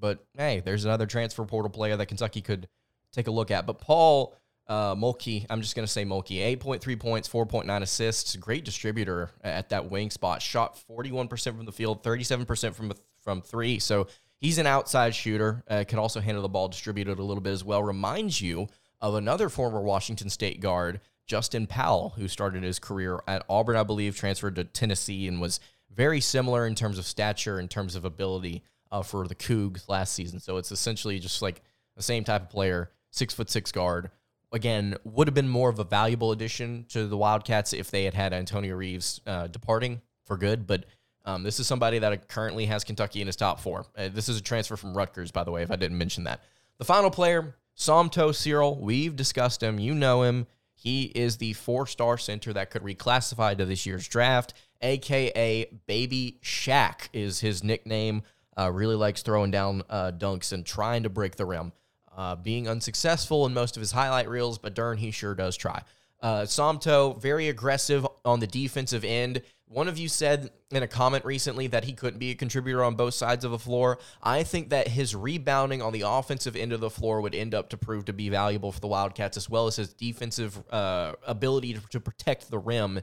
but 0.00 0.24
hey, 0.36 0.60
there's 0.64 0.84
another 0.84 1.06
transfer 1.06 1.44
portal 1.44 1.70
player 1.70 1.96
that 1.96 2.06
Kentucky 2.06 2.40
could 2.40 2.66
take 3.12 3.28
a 3.28 3.30
look 3.30 3.52
at. 3.52 3.64
But 3.64 3.78
Paul 3.78 4.34
uh, 4.70 4.94
Mulkey, 4.94 5.44
I'm 5.50 5.62
just 5.62 5.74
going 5.74 5.84
to 5.84 5.92
say 5.92 6.04
Mulkey, 6.04 6.56
8.3 6.56 6.98
points, 6.98 7.28
4.9 7.28 7.82
assists, 7.82 8.36
great 8.36 8.64
distributor 8.64 9.30
at 9.42 9.70
that 9.70 9.90
wing 9.90 10.10
spot. 10.10 10.40
Shot 10.40 10.78
41% 10.88 11.56
from 11.56 11.66
the 11.66 11.72
field, 11.72 12.04
37% 12.04 12.74
from 12.74 12.92
from 13.20 13.42
three. 13.42 13.80
So 13.80 14.06
he's 14.38 14.58
an 14.58 14.66
outside 14.66 15.14
shooter. 15.14 15.64
Uh, 15.68 15.84
can 15.86 15.98
also 15.98 16.20
handle 16.20 16.42
the 16.42 16.48
ball 16.48 16.68
distributed 16.68 17.18
a 17.18 17.22
little 17.22 17.42
bit 17.42 17.52
as 17.52 17.64
well. 17.64 17.82
Reminds 17.82 18.40
you 18.40 18.68
of 19.00 19.16
another 19.16 19.48
former 19.48 19.82
Washington 19.82 20.30
State 20.30 20.60
guard, 20.60 21.00
Justin 21.26 21.66
Powell, 21.66 22.10
who 22.16 22.28
started 22.28 22.62
his 22.62 22.78
career 22.78 23.20
at 23.26 23.44
Auburn, 23.48 23.76
I 23.76 23.82
believe, 23.82 24.16
transferred 24.16 24.54
to 24.54 24.64
Tennessee, 24.64 25.26
and 25.26 25.40
was 25.40 25.58
very 25.92 26.20
similar 26.20 26.64
in 26.64 26.76
terms 26.76 26.96
of 26.96 27.04
stature, 27.06 27.58
in 27.58 27.66
terms 27.66 27.96
of 27.96 28.04
ability 28.04 28.62
uh, 28.92 29.02
for 29.02 29.26
the 29.26 29.34
Cougs 29.34 29.88
last 29.88 30.14
season. 30.14 30.38
So 30.38 30.58
it's 30.58 30.70
essentially 30.70 31.18
just 31.18 31.42
like 31.42 31.60
the 31.96 32.02
same 32.02 32.22
type 32.22 32.42
of 32.42 32.50
player, 32.50 32.90
six 33.10 33.34
foot 33.34 33.50
six 33.50 33.72
guard 33.72 34.10
again, 34.52 34.96
would 35.04 35.28
have 35.28 35.34
been 35.34 35.48
more 35.48 35.68
of 35.68 35.78
a 35.78 35.84
valuable 35.84 36.32
addition 36.32 36.84
to 36.88 37.06
the 37.06 37.16
Wildcats 37.16 37.72
if 37.72 37.90
they 37.90 38.04
had 38.04 38.14
had 38.14 38.32
Antonio 38.32 38.74
Reeves 38.76 39.20
uh, 39.26 39.46
departing 39.46 40.00
for 40.24 40.36
good. 40.36 40.66
But 40.66 40.86
um, 41.24 41.42
this 41.42 41.60
is 41.60 41.66
somebody 41.66 41.98
that 41.98 42.28
currently 42.28 42.66
has 42.66 42.84
Kentucky 42.84 43.20
in 43.20 43.26
his 43.26 43.36
top 43.36 43.60
four. 43.60 43.86
Uh, 43.96 44.08
this 44.08 44.28
is 44.28 44.38
a 44.38 44.42
transfer 44.42 44.76
from 44.76 44.96
Rutgers, 44.96 45.30
by 45.30 45.44
the 45.44 45.50
way, 45.50 45.62
if 45.62 45.70
I 45.70 45.76
didn't 45.76 45.98
mention 45.98 46.24
that. 46.24 46.40
The 46.78 46.84
final 46.84 47.10
player, 47.10 47.56
Somto 47.76 48.34
Cyril. 48.34 48.78
We've 48.80 49.14
discussed 49.14 49.62
him. 49.62 49.78
You 49.78 49.94
know 49.94 50.22
him. 50.22 50.46
He 50.74 51.04
is 51.14 51.36
the 51.36 51.52
four 51.52 51.86
star 51.86 52.16
center 52.16 52.52
that 52.54 52.70
could 52.70 52.82
reclassify 52.82 53.56
to 53.58 53.66
this 53.66 53.84
year's 53.84 54.08
draft, 54.08 54.54
aka 54.80 55.66
Baby 55.86 56.38
Shaq 56.42 57.08
is 57.12 57.40
his 57.40 57.62
nickname. 57.62 58.22
Uh, 58.58 58.70
really 58.70 58.96
likes 58.96 59.22
throwing 59.22 59.50
down 59.50 59.82
uh, 59.90 60.10
dunks 60.10 60.52
and 60.52 60.64
trying 60.64 61.02
to 61.02 61.10
break 61.10 61.36
the 61.36 61.44
rim 61.44 61.72
uh, 62.16 62.36
being 62.36 62.68
unsuccessful 62.68 63.46
in 63.46 63.54
most 63.54 63.76
of 63.76 63.80
his 63.80 63.92
highlight 63.92 64.28
reels, 64.28 64.58
but 64.58 64.74
darn, 64.74 64.98
he 64.98 65.10
sure 65.10 65.34
does 65.34 65.56
try. 65.56 65.82
Uh, 66.20 66.42
Somto, 66.42 67.20
very 67.20 67.48
aggressive 67.48 68.06
on 68.24 68.40
the 68.40 68.46
defensive 68.46 69.04
end, 69.04 69.42
One 69.70 69.86
of 69.86 69.98
you 69.98 70.08
said 70.08 70.50
in 70.72 70.82
a 70.82 70.88
comment 70.88 71.24
recently 71.24 71.68
that 71.68 71.84
he 71.84 71.92
couldn't 71.92 72.18
be 72.18 72.32
a 72.32 72.34
contributor 72.34 72.82
on 72.82 72.96
both 72.96 73.14
sides 73.14 73.44
of 73.44 73.52
the 73.52 73.58
floor. 73.58 74.00
I 74.20 74.42
think 74.42 74.70
that 74.70 74.88
his 74.88 75.14
rebounding 75.14 75.80
on 75.80 75.92
the 75.92 76.02
offensive 76.04 76.56
end 76.56 76.72
of 76.72 76.80
the 76.80 76.90
floor 76.90 77.20
would 77.20 77.36
end 77.36 77.54
up 77.54 77.70
to 77.70 77.76
prove 77.76 78.06
to 78.06 78.12
be 78.12 78.28
valuable 78.30 78.72
for 78.72 78.80
the 78.80 78.88
Wildcats, 78.88 79.36
as 79.36 79.48
well 79.48 79.68
as 79.68 79.76
his 79.76 79.94
defensive 79.94 80.60
uh, 80.72 81.12
ability 81.24 81.74
to, 81.74 81.80
to 81.90 82.00
protect 82.00 82.50
the 82.50 82.58
rim. 82.58 83.00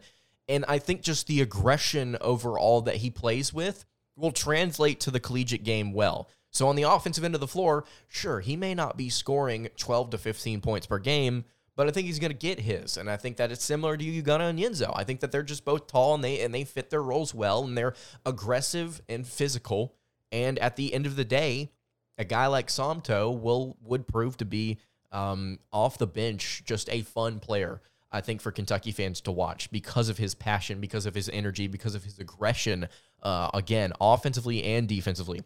And 0.49 0.65
I 0.67 0.79
think 0.79 1.03
just 1.03 1.27
the 1.27 1.39
aggression 1.39 2.17
overall 2.19 2.81
that 2.81 2.97
he 2.97 3.11
plays 3.11 3.53
with 3.53 3.85
will 4.17 4.33
translate 4.33 4.99
to 5.01 5.11
the 5.11 5.21
collegiate 5.21 5.63
game 5.63 5.93
well. 5.93 6.27
So 6.57 6.67
on 6.69 6.75
the 6.75 6.89
offensive 6.89 7.23
end 7.23 7.35
of 7.35 7.39
the 7.39 7.47
floor, 7.47 7.85
sure, 8.07 8.39
he 8.39 8.55
may 8.55 8.73
not 8.73 8.97
be 8.97 9.09
scoring 9.09 9.69
12 9.77 10.09
to 10.09 10.17
15 10.17 10.59
points 10.59 10.87
per 10.87 10.97
game, 10.97 11.45
but 11.75 11.87
I 11.87 11.91
think 11.91 12.07
he's 12.07 12.17
going 12.17 12.31
to 12.31 12.37
get 12.37 12.59
his. 12.59 12.97
And 12.97 13.11
I 13.11 13.15
think 13.15 13.37
that 13.37 13.51
it's 13.51 13.63
similar 13.63 13.95
to 13.95 14.03
Ugonna 14.03 14.51
Onyenso. 14.51 14.91
I 14.95 15.03
think 15.03 15.19
that 15.19 15.31
they're 15.31 15.43
just 15.43 15.63
both 15.63 15.85
tall 15.85 16.15
and 16.15 16.23
they 16.23 16.41
and 16.41 16.51
they 16.51 16.63
fit 16.63 16.89
their 16.89 17.03
roles 17.03 17.31
well 17.31 17.63
and 17.63 17.77
they're 17.77 17.93
aggressive 18.25 19.03
and 19.07 19.27
physical. 19.27 19.93
And 20.31 20.57
at 20.57 20.77
the 20.77 20.95
end 20.95 21.05
of 21.05 21.15
the 21.15 21.23
day, 21.23 21.69
a 22.17 22.25
guy 22.25 22.47
like 22.47 22.69
Somto 22.69 23.39
will 23.39 23.77
would 23.83 24.07
prove 24.07 24.35
to 24.37 24.45
be 24.45 24.79
um, 25.11 25.59
off 25.71 25.99
the 25.99 26.07
bench 26.07 26.63
just 26.65 26.89
a 26.89 27.03
fun 27.03 27.39
player. 27.39 27.81
I 28.11 28.21
think 28.21 28.41
for 28.41 28.51
Kentucky 28.51 28.91
fans 28.91 29.21
to 29.21 29.31
watch 29.31 29.69
because 29.69 30.09
of 30.09 30.17
his 30.17 30.33
passion, 30.33 30.81
because 30.81 31.05
of 31.05 31.13
his 31.13 31.29
energy, 31.29 31.67
because 31.67 31.93
of 31.93 32.03
his 32.03 32.17
aggression. 32.17 32.87
Uh, 33.21 33.51
again, 33.53 33.93
offensively 34.01 34.63
and 34.63 34.87
defensively 34.87 35.43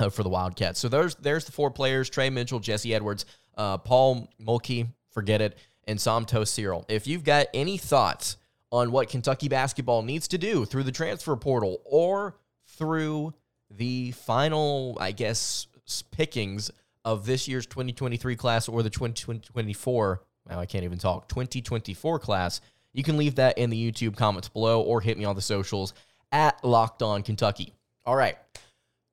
uh, 0.00 0.08
for 0.08 0.22
the 0.22 0.28
Wildcats. 0.28 0.80
So 0.80 0.88
there's 0.88 1.14
there's 1.16 1.44
the 1.44 1.52
four 1.52 1.70
players: 1.70 2.10
Tre 2.10 2.30
Mitchell, 2.30 2.58
Jesse 2.58 2.94
Edwards, 2.94 3.26
uh, 3.56 3.78
Paul 3.78 4.28
Mulkey, 4.40 4.88
forget 5.10 5.40
it, 5.40 5.58
and 5.86 5.98
Somto 5.98 6.46
Cyril. 6.46 6.84
If 6.88 7.06
you've 7.06 7.24
got 7.24 7.46
any 7.54 7.76
thoughts 7.76 8.36
on 8.72 8.92
what 8.92 9.08
Kentucky 9.08 9.48
basketball 9.48 10.02
needs 10.02 10.28
to 10.28 10.38
do 10.38 10.64
through 10.64 10.84
the 10.84 10.92
transfer 10.92 11.36
portal 11.36 11.80
or 11.84 12.36
through 12.66 13.34
the 13.70 14.12
final, 14.12 14.96
I 15.00 15.12
guess, 15.12 15.66
pickings 16.12 16.70
of 17.04 17.26
this 17.26 17.48
year's 17.48 17.66
2023 17.66 18.36
class 18.36 18.68
or 18.68 18.82
the 18.82 18.90
2024, 18.90 20.22
now 20.48 20.60
I 20.60 20.66
can't 20.66 20.84
even 20.84 20.98
talk, 20.98 21.28
2024 21.28 22.18
class, 22.20 22.60
you 22.92 23.02
can 23.02 23.16
leave 23.16 23.36
that 23.36 23.58
in 23.58 23.70
the 23.70 23.92
YouTube 23.92 24.16
comments 24.16 24.48
below 24.48 24.82
or 24.82 25.00
hit 25.00 25.18
me 25.18 25.24
on 25.24 25.34
the 25.34 25.42
socials 25.42 25.94
at 26.30 26.62
Locked 26.62 27.02
On 27.02 27.22
Kentucky. 27.22 27.74
All 28.06 28.14
right 28.14 28.36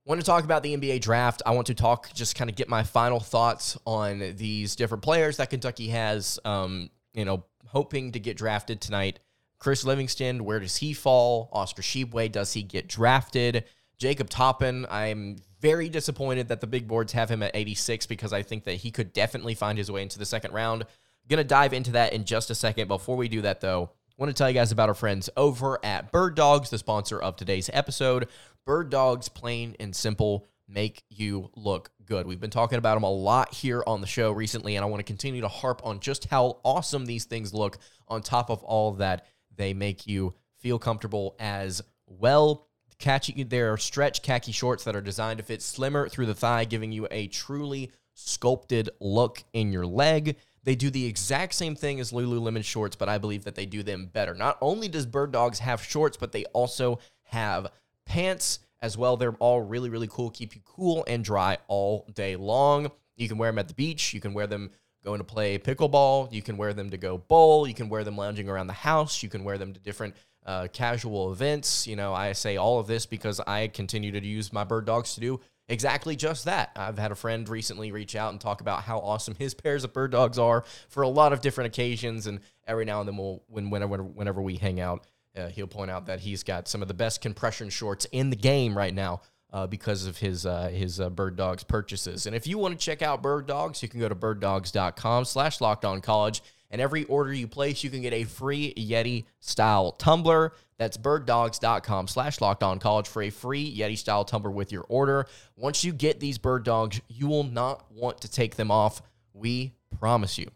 want 0.07 0.21
to 0.21 0.25
talk 0.25 0.45
about 0.45 0.63
the 0.63 0.75
NBA 0.75 1.01
draft. 1.01 1.41
I 1.45 1.51
want 1.51 1.67
to 1.67 1.73
talk, 1.73 2.13
just 2.13 2.35
kind 2.35 2.49
of 2.49 2.55
get 2.55 2.69
my 2.69 2.83
final 2.83 3.19
thoughts 3.19 3.77
on 3.85 4.35
these 4.37 4.75
different 4.75 5.03
players 5.03 5.37
that 5.37 5.49
Kentucky 5.49 5.89
has, 5.89 6.39
um, 6.45 6.89
you 7.13 7.25
know, 7.25 7.43
hoping 7.65 8.13
to 8.13 8.19
get 8.19 8.37
drafted 8.37 8.79
tonight. 8.79 9.19
Chris 9.59 9.83
Livingston, 9.83 10.45
where 10.45 10.59
does 10.59 10.77
he 10.77 10.93
fall? 10.93 11.49
Oscar 11.51 11.81
Tshiebwe, 11.81 12.31
does 12.31 12.53
he 12.53 12.63
get 12.63 12.87
drafted? 12.87 13.65
Jacob 13.97 14.29
Toppin, 14.29 14.85
I'm 14.89 15.37
very 15.59 15.89
disappointed 15.89 16.47
that 16.47 16.61
the 16.61 16.67
big 16.67 16.87
boards 16.87 17.11
have 17.11 17.29
him 17.29 17.43
at 17.43 17.51
86 17.53 18.05
because 18.05 18.31
I 18.31 18.43
think 18.43 18.63
that 18.63 18.75
he 18.75 18.91
could 18.91 19.11
definitely 19.11 19.55
find 19.55 19.77
his 19.77 19.91
way 19.91 20.03
into 20.03 20.19
the 20.19 20.25
second 20.25 20.53
round. 20.53 20.85
To 21.29 21.43
dive 21.43 21.73
into 21.73 21.91
that 21.91 22.13
in 22.13 22.23
just 22.23 22.49
a 22.49 22.55
second. 22.55 22.87
Before 22.87 23.17
we 23.17 23.27
do 23.27 23.41
that, 23.41 23.59
though, 23.59 23.89
want 24.17 24.29
to 24.29 24.33
tell 24.33 24.49
you 24.49 24.55
guys 24.55 24.71
about 24.71 24.89
our 24.89 24.95
friends 24.95 25.29
over 25.37 25.79
at 25.83 26.11
Bird 26.11 26.35
Dogs, 26.35 26.71
the 26.71 26.79
sponsor 26.79 27.19
of 27.19 27.35
today's 27.35 27.69
episode. 27.71 28.27
Bird 28.65 28.89
Dogs, 28.89 29.29
plain 29.29 29.75
and 29.79 29.95
simple, 29.95 30.47
make 30.67 31.03
you 31.09 31.51
look 31.55 31.91
good. 32.03 32.25
We've 32.25 32.39
been 32.39 32.49
talking 32.49 32.79
about 32.79 32.95
them 32.95 33.03
a 33.03 33.11
lot 33.11 33.53
here 33.53 33.83
on 33.85 34.01
the 34.01 34.07
show 34.07 34.31
recently, 34.31 34.75
and 34.75 34.83
I 34.83 34.87
want 34.87 35.01
to 35.01 35.03
continue 35.03 35.41
to 35.41 35.47
harp 35.47 35.81
on 35.83 35.99
just 35.99 36.25
how 36.25 36.57
awesome 36.63 37.05
these 37.05 37.25
things 37.25 37.53
look. 37.53 37.77
On 38.07 38.23
top 38.23 38.49
of 38.49 38.63
all 38.63 38.93
that, 38.93 39.27
they 39.55 39.75
make 39.75 40.07
you 40.07 40.33
feel 40.57 40.79
comfortable 40.79 41.35
as 41.37 41.83
well. 42.07 42.67
Khaki, 42.97 43.43
there 43.43 43.71
are 43.71 43.77
stretch 43.77 44.23
khaki 44.23 44.51
shorts 44.51 44.83
that 44.85 44.95
are 44.95 45.01
designed 45.01 45.37
to 45.37 45.45
fit 45.45 45.61
slimmer 45.61 46.09
through 46.09 46.25
the 46.25 46.33
thigh, 46.33 46.65
giving 46.65 46.91
you 46.91 47.07
a 47.11 47.27
truly 47.27 47.91
sculpted 48.15 48.89
look 48.99 49.43
in 49.53 49.71
your 49.71 49.85
leg. 49.85 50.37
They 50.67 50.75
do 50.75 50.89
the 50.89 51.05
exact 51.05 51.53
same 51.53 51.77
thing 51.77 52.01
as 52.01 52.11
Lululemon 52.11 52.61
shorts, 52.61 52.97
but 52.97 53.07
I 53.07 53.19
believe 53.19 53.45
that 53.45 53.55
they 53.55 53.65
do 53.65 53.83
them 53.83 54.09
better. 54.11 54.33
Not 54.33 54.57
only 54.59 54.89
does 54.89 55.05
Bird 55.05 55.31
Dogs 55.31 55.59
have 55.59 55.81
shorts, 55.81 56.17
but 56.17 56.33
they 56.33 56.43
also 56.51 56.99
have 57.23 57.71
pants 58.05 58.59
as 58.81 58.97
well. 58.97 59.15
They're 59.15 59.31
all 59.35 59.61
really, 59.61 59.89
really 59.89 60.09
cool, 60.09 60.29
keep 60.29 60.55
you 60.55 60.61
cool 60.65 61.05
and 61.07 61.23
dry 61.23 61.57
all 61.69 62.05
day 62.13 62.35
long. 62.35 62.91
You 63.15 63.29
can 63.29 63.37
wear 63.37 63.49
them 63.49 63.59
at 63.59 63.69
the 63.69 63.75
beach. 63.75 64.13
You 64.13 64.19
can 64.19 64.33
wear 64.33 64.45
them 64.45 64.71
going 65.05 65.19
to 65.19 65.23
play 65.23 65.57
pickleball. 65.57 66.33
You 66.33 66.41
can 66.41 66.57
wear 66.57 66.73
them 66.73 66.89
to 66.89 66.97
go 66.97 67.17
bowl. 67.17 67.65
You 67.65 67.73
can 67.73 67.87
wear 67.87 68.03
them 68.03 68.17
lounging 68.17 68.49
around 68.49 68.67
the 68.67 68.73
house. 68.73 69.23
You 69.23 69.29
can 69.29 69.45
wear 69.45 69.57
them 69.57 69.71
to 69.71 69.79
different 69.79 70.15
uh, 70.45 70.67
casual 70.73 71.31
events. 71.31 71.87
You 71.87 71.95
know, 71.95 72.13
I 72.13 72.33
say 72.33 72.57
all 72.57 72.77
of 72.77 72.87
this 72.87 73.05
because 73.05 73.39
I 73.39 73.69
continue 73.69 74.11
to 74.11 74.27
use 74.27 74.51
my 74.51 74.65
bird 74.65 74.83
dogs 74.83 75.15
to 75.15 75.21
do 75.21 75.39
exactly 75.69 76.15
just 76.15 76.45
that. 76.45 76.71
I've 76.75 76.97
had 76.97 77.11
a 77.11 77.15
friend 77.15 77.47
recently 77.47 77.91
reach 77.91 78.15
out 78.15 78.31
and 78.31 78.41
talk 78.41 78.61
about 78.61 78.83
how 78.83 78.99
awesome 78.99 79.35
his 79.35 79.53
pairs 79.53 79.83
of 79.83 79.93
bird 79.93 80.11
dogs 80.11 80.39
are 80.39 80.63
for 80.89 81.03
a 81.03 81.07
lot 81.09 81.33
of 81.33 81.41
different 81.41 81.67
occasions. 81.67 82.27
And 82.27 82.39
every 82.67 82.85
now 82.85 82.99
and 82.99 83.07
then 83.07 83.17
we'll, 83.17 83.43
when, 83.47 83.69
whenever, 83.69 84.03
whenever 84.03 84.41
we 84.41 84.55
hang 84.55 84.79
out, 84.79 85.05
uh, 85.35 85.47
he'll 85.49 85.67
point 85.67 85.91
out 85.91 86.07
that 86.07 86.19
he's 86.19 86.43
got 86.43 86.67
some 86.67 86.81
of 86.81 86.87
the 86.87 86.93
best 86.93 87.21
compression 87.21 87.69
shorts 87.69 88.05
in 88.11 88.29
the 88.29 88.35
game 88.35 88.77
right 88.77 88.93
now 88.93 89.21
uh, 89.53 89.67
because 89.67 90.05
of 90.05 90.17
his 90.17 90.45
uh, 90.45 90.67
his 90.67 90.99
uh, 90.99 91.09
Bird 91.09 91.35
Dogs 91.35 91.63
purchases. 91.63 92.25
And 92.25 92.35
if 92.35 92.47
you 92.47 92.57
want 92.57 92.77
to 92.77 92.83
check 92.83 93.01
out 93.01 93.21
Bird 93.21 93.47
Dogs, 93.47 93.81
you 93.81 93.89
can 93.89 93.99
go 93.99 94.09
to 94.09 94.15
birddogs.com 94.15 95.25
slash 95.25 95.61
locked 95.61 95.85
on 95.85 96.01
college. 96.01 96.41
And 96.69 96.81
every 96.81 97.05
order 97.05 97.33
you 97.33 97.47
place, 97.47 97.81
you 97.81 97.89
can 97.89 98.01
get 98.01 98.11
a 98.11 98.25
free 98.25 98.73
Yeti 98.73 99.23
style 99.39 99.93
tumbler. 99.93 100.51
That's 100.77 100.97
birddogs.com 100.97 102.07
slash 102.07 102.39
locked 102.39 102.61
on 102.63 102.79
college 102.79 103.07
for 103.07 103.23
a 103.23 103.29
free 103.29 103.75
Yeti 103.75 103.97
style 103.97 104.23
tumbler 104.23 104.51
with 104.51 104.71
your 104.71 104.85
order. 104.89 105.25
Once 105.55 105.83
you 105.83 105.91
get 105.91 106.19
these 106.19 106.37
bird 106.37 106.63
dogs, 106.63 107.01
you 107.07 107.27
will 107.27 107.43
not 107.43 107.91
want 107.91 108.21
to 108.21 108.31
take 108.31 108.55
them 108.55 108.69
off. 108.69 109.01
We 109.33 109.73
promise 109.99 110.37
you. 110.37 110.49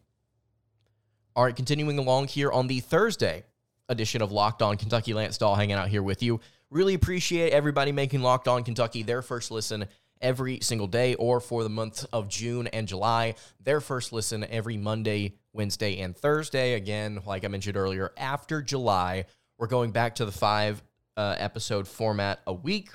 All 1.36 1.44
right, 1.44 1.56
continuing 1.56 1.98
along 1.98 2.28
here 2.28 2.52
on 2.52 2.68
the 2.68 2.82
Thursday 2.82 3.44
edition 3.90 4.22
of 4.22 4.32
Locked 4.32 4.62
On 4.62 4.78
Kentucky. 4.78 5.14
Lance 5.14 5.38
Dawe 5.38 5.56
hanging 5.56 5.76
out 5.76 5.88
here 5.88 6.04
with 6.04 6.22
you. 6.22 6.40
Really 6.70 6.94
appreciate 6.94 7.52
everybody 7.52 7.92
making 7.92 8.22
Locked 8.22 8.48
On 8.48 8.64
Kentucky 8.64 9.04
their 9.04 9.22
first 9.22 9.50
listen 9.50 9.86
every 10.22 10.60
single 10.62 10.88
day, 10.88 11.16
or 11.16 11.40
for 11.40 11.64
the 11.64 11.70
month 11.70 12.06
of 12.14 12.30
June 12.30 12.68
and 12.68 12.88
July, 12.88 13.34
their 13.60 13.82
first 13.82 14.14
listen 14.14 14.46
every 14.50 14.78
Monday, 14.78 15.34
Wednesday, 15.52 16.00
and 16.00 16.16
Thursday. 16.16 16.74
Again, 16.76 17.22
like 17.26 17.44
I 17.44 17.48
mentioned 17.48 17.76
earlier, 17.76 18.14
after 18.18 18.62
July, 18.62 19.26
we're 19.62 19.68
going 19.68 19.92
back 19.92 20.16
to 20.16 20.26
the 20.26 20.32
five 20.32 20.82
uh, 21.16 21.36
episode 21.38 21.88
format 21.88 22.40
a 22.48 22.54
week. 22.54 22.90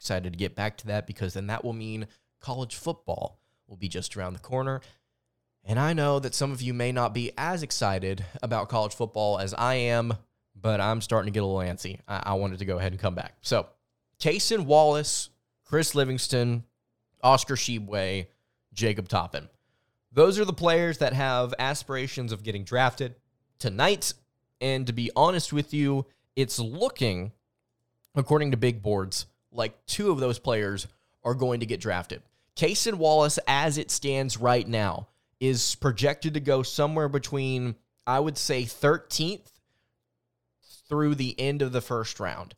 Excited 0.00 0.32
to 0.32 0.38
get 0.38 0.56
back 0.56 0.78
to 0.78 0.86
that 0.86 1.06
because 1.06 1.34
then 1.34 1.48
that 1.48 1.62
will 1.62 1.74
mean 1.74 2.06
college 2.40 2.74
football 2.74 3.38
will 3.68 3.76
be 3.76 3.86
just 3.86 4.16
around 4.16 4.32
the 4.32 4.38
corner. 4.38 4.80
And 5.62 5.78
I 5.78 5.92
know 5.92 6.18
that 6.18 6.34
some 6.34 6.52
of 6.52 6.62
you 6.62 6.72
may 6.72 6.90
not 6.90 7.12
be 7.12 7.32
as 7.36 7.62
excited 7.62 8.24
about 8.42 8.70
college 8.70 8.94
football 8.94 9.38
as 9.38 9.52
I 9.52 9.74
am, 9.74 10.14
but 10.54 10.80
I'm 10.80 11.02
starting 11.02 11.30
to 11.30 11.36
get 11.36 11.42
a 11.42 11.46
little 11.46 11.60
antsy. 11.60 12.00
I, 12.08 12.22
I 12.24 12.34
wanted 12.34 12.60
to 12.60 12.64
go 12.64 12.78
ahead 12.78 12.92
and 12.92 13.00
come 13.00 13.14
back. 13.14 13.34
So, 13.42 13.66
Cason 14.18 14.64
Wallace, 14.64 15.28
Chris 15.66 15.94
Livingston, 15.94 16.64
Oscar 17.22 17.56
Tshiebwe, 17.56 18.28
Jacob 18.72 19.08
Toppin. 19.08 19.50
Those 20.12 20.38
are 20.38 20.46
the 20.46 20.54
players 20.54 20.96
that 20.98 21.12
have 21.12 21.52
aspirations 21.58 22.32
of 22.32 22.42
getting 22.42 22.64
drafted 22.64 23.16
tonight. 23.58 24.14
And 24.60 24.86
to 24.86 24.92
be 24.92 25.10
honest 25.14 25.52
with 25.52 25.74
you, 25.74 26.06
it's 26.34 26.58
looking, 26.58 27.32
according 28.14 28.50
to 28.52 28.56
big 28.56 28.82
boards, 28.82 29.26
like 29.52 29.74
two 29.86 30.10
of 30.10 30.18
those 30.18 30.38
players 30.38 30.86
are 31.24 31.34
going 31.34 31.60
to 31.60 31.66
get 31.66 31.80
drafted. 31.80 32.22
Cason 32.56 32.94
Wallace, 32.94 33.38
as 33.46 33.78
it 33.78 33.90
stands 33.90 34.38
right 34.38 34.66
now, 34.66 35.08
is 35.40 35.74
projected 35.74 36.34
to 36.34 36.40
go 36.40 36.62
somewhere 36.62 37.08
between, 37.08 37.74
I 38.06 38.20
would 38.20 38.38
say, 38.38 38.62
13th 38.62 39.50
through 40.88 41.16
the 41.16 41.38
end 41.38 41.62
of 41.62 41.72
the 41.72 41.80
first 41.80 42.20
round. 42.20 42.54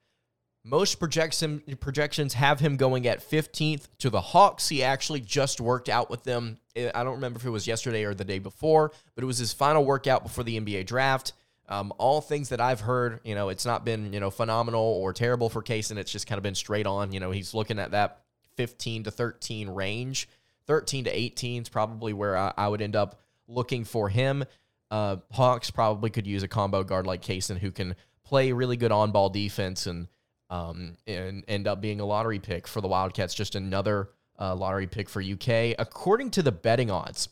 Most 0.65 0.97
projection, 0.97 1.63
projections 1.81 2.35
have 2.35 2.61
him 2.61 2.77
going 2.77 3.07
at 3.07 3.29
15th 3.29 3.89
to 3.99 4.11
the 4.11 4.21
Hawks. 4.21 4.69
He 4.69 4.83
actually 4.83 5.21
just 5.21 5.61
worked 5.61 5.89
out 5.89 6.11
with 6.11 6.25
them. 6.25 6.59
I 6.77 7.03
don't 7.05 7.15
remember 7.15 7.39
if 7.39 7.47
it 7.47 7.51
was 7.51 7.67
yesterday 7.67 8.05
or 8.05 8.13
the 8.13 8.25
day 8.25 8.39
before, 8.39 8.93
but 9.15 9.25
it 9.25 9.27
was 9.27 9.39
his 9.39 9.53
final 9.53 9.85
workout 9.85 10.23
before 10.23 10.45
the 10.45 10.61
NBA 10.61 10.87
draft. 10.87 11.33
Um, 11.69 11.93
all 11.99 12.21
things 12.21 12.49
that 12.49 12.61
I've 12.61 12.81
heard, 12.81 13.21
you 13.25 13.35
know, 13.35 13.51
it's 13.51 13.67
not 13.67 13.85
been, 13.85 14.13
you 14.13 14.21
know, 14.21 14.31
phenomenal 14.31 14.81
or 14.81 15.13
terrible 15.13 15.51
for 15.51 15.63
and 15.69 15.99
it's 15.99 16.11
just 16.11 16.27
kind 16.27 16.39
of 16.39 16.43
been 16.43 16.55
straight 16.55 16.87
on. 16.87 17.13
You 17.13 17.21
know, 17.21 17.31
he's 17.31 17.53
looking 17.53 17.79
at 17.79 17.91
that 17.91 18.23
15 18.57 19.05
to 19.05 19.11
13 19.11 19.69
range. 19.69 20.29
13 20.67 21.05
to 21.05 21.11
18 21.11 21.63
is 21.63 21.69
probably 21.69 22.13
where 22.13 22.37
I, 22.37 22.53
I 22.57 22.69
would 22.69 22.81
end 22.81 22.97
up 22.97 23.21
looking 23.47 23.85
for 23.85 24.09
him. 24.09 24.45
Uh, 24.91 25.17
Hawks 25.33 25.71
probably 25.71 26.11
could 26.11 26.27
use 26.27 26.43
a 26.43 26.49
combo 26.49 26.83
guard 26.83 27.07
like 27.07 27.23
Cason 27.23 27.59
who 27.59 27.71
can 27.71 27.95
play 28.25 28.53
really 28.53 28.77
good 28.77 28.93
on 28.93 29.11
ball 29.11 29.29
defense 29.31 29.87
and 29.87 30.09
um, 30.51 30.97
and 31.07 31.45
end 31.47 31.67
up 31.67 31.81
being 31.83 32.01
a 32.01 32.07
lottery 32.07 32.39
pick 32.39 32.67
for 32.67 32.81
the 32.81 32.89
Wildcats. 32.89 33.35
Just 33.35 33.55
another 33.55 34.09
uh, 34.39 34.55
lottery 34.55 34.87
pick 34.87 35.09
for 35.09 35.23
UK, 35.23 35.75
according 35.79 36.31
to 36.33 36.43
the 36.43 36.53
betting 36.53 36.91
odds. 36.91 37.29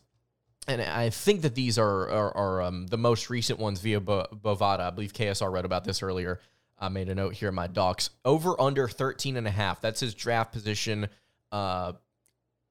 And 0.68 0.82
I 0.82 1.10
think 1.10 1.42
that 1.42 1.54
these 1.54 1.78
are 1.78 2.08
are, 2.08 2.36
are 2.36 2.62
um, 2.62 2.86
the 2.86 2.98
most 2.98 3.30
recent 3.30 3.58
ones 3.58 3.80
via 3.80 4.00
Bo- 4.00 4.26
Bovada. 4.32 4.80
I 4.80 4.90
believe 4.90 5.12
KSR 5.12 5.50
read 5.50 5.64
about 5.64 5.84
this 5.84 6.02
earlier. 6.02 6.40
I 6.78 6.88
made 6.88 7.08
a 7.08 7.14
note 7.14 7.34
here 7.34 7.48
in 7.48 7.54
my 7.54 7.68
docs. 7.68 8.10
Over 8.24 8.60
under 8.60 8.86
13 8.88 9.36
and 9.36 9.46
a 9.46 9.50
half. 9.50 9.80
That's 9.80 10.00
his 10.00 10.14
draft 10.14 10.52
position 10.52 11.08
uh, 11.50 11.92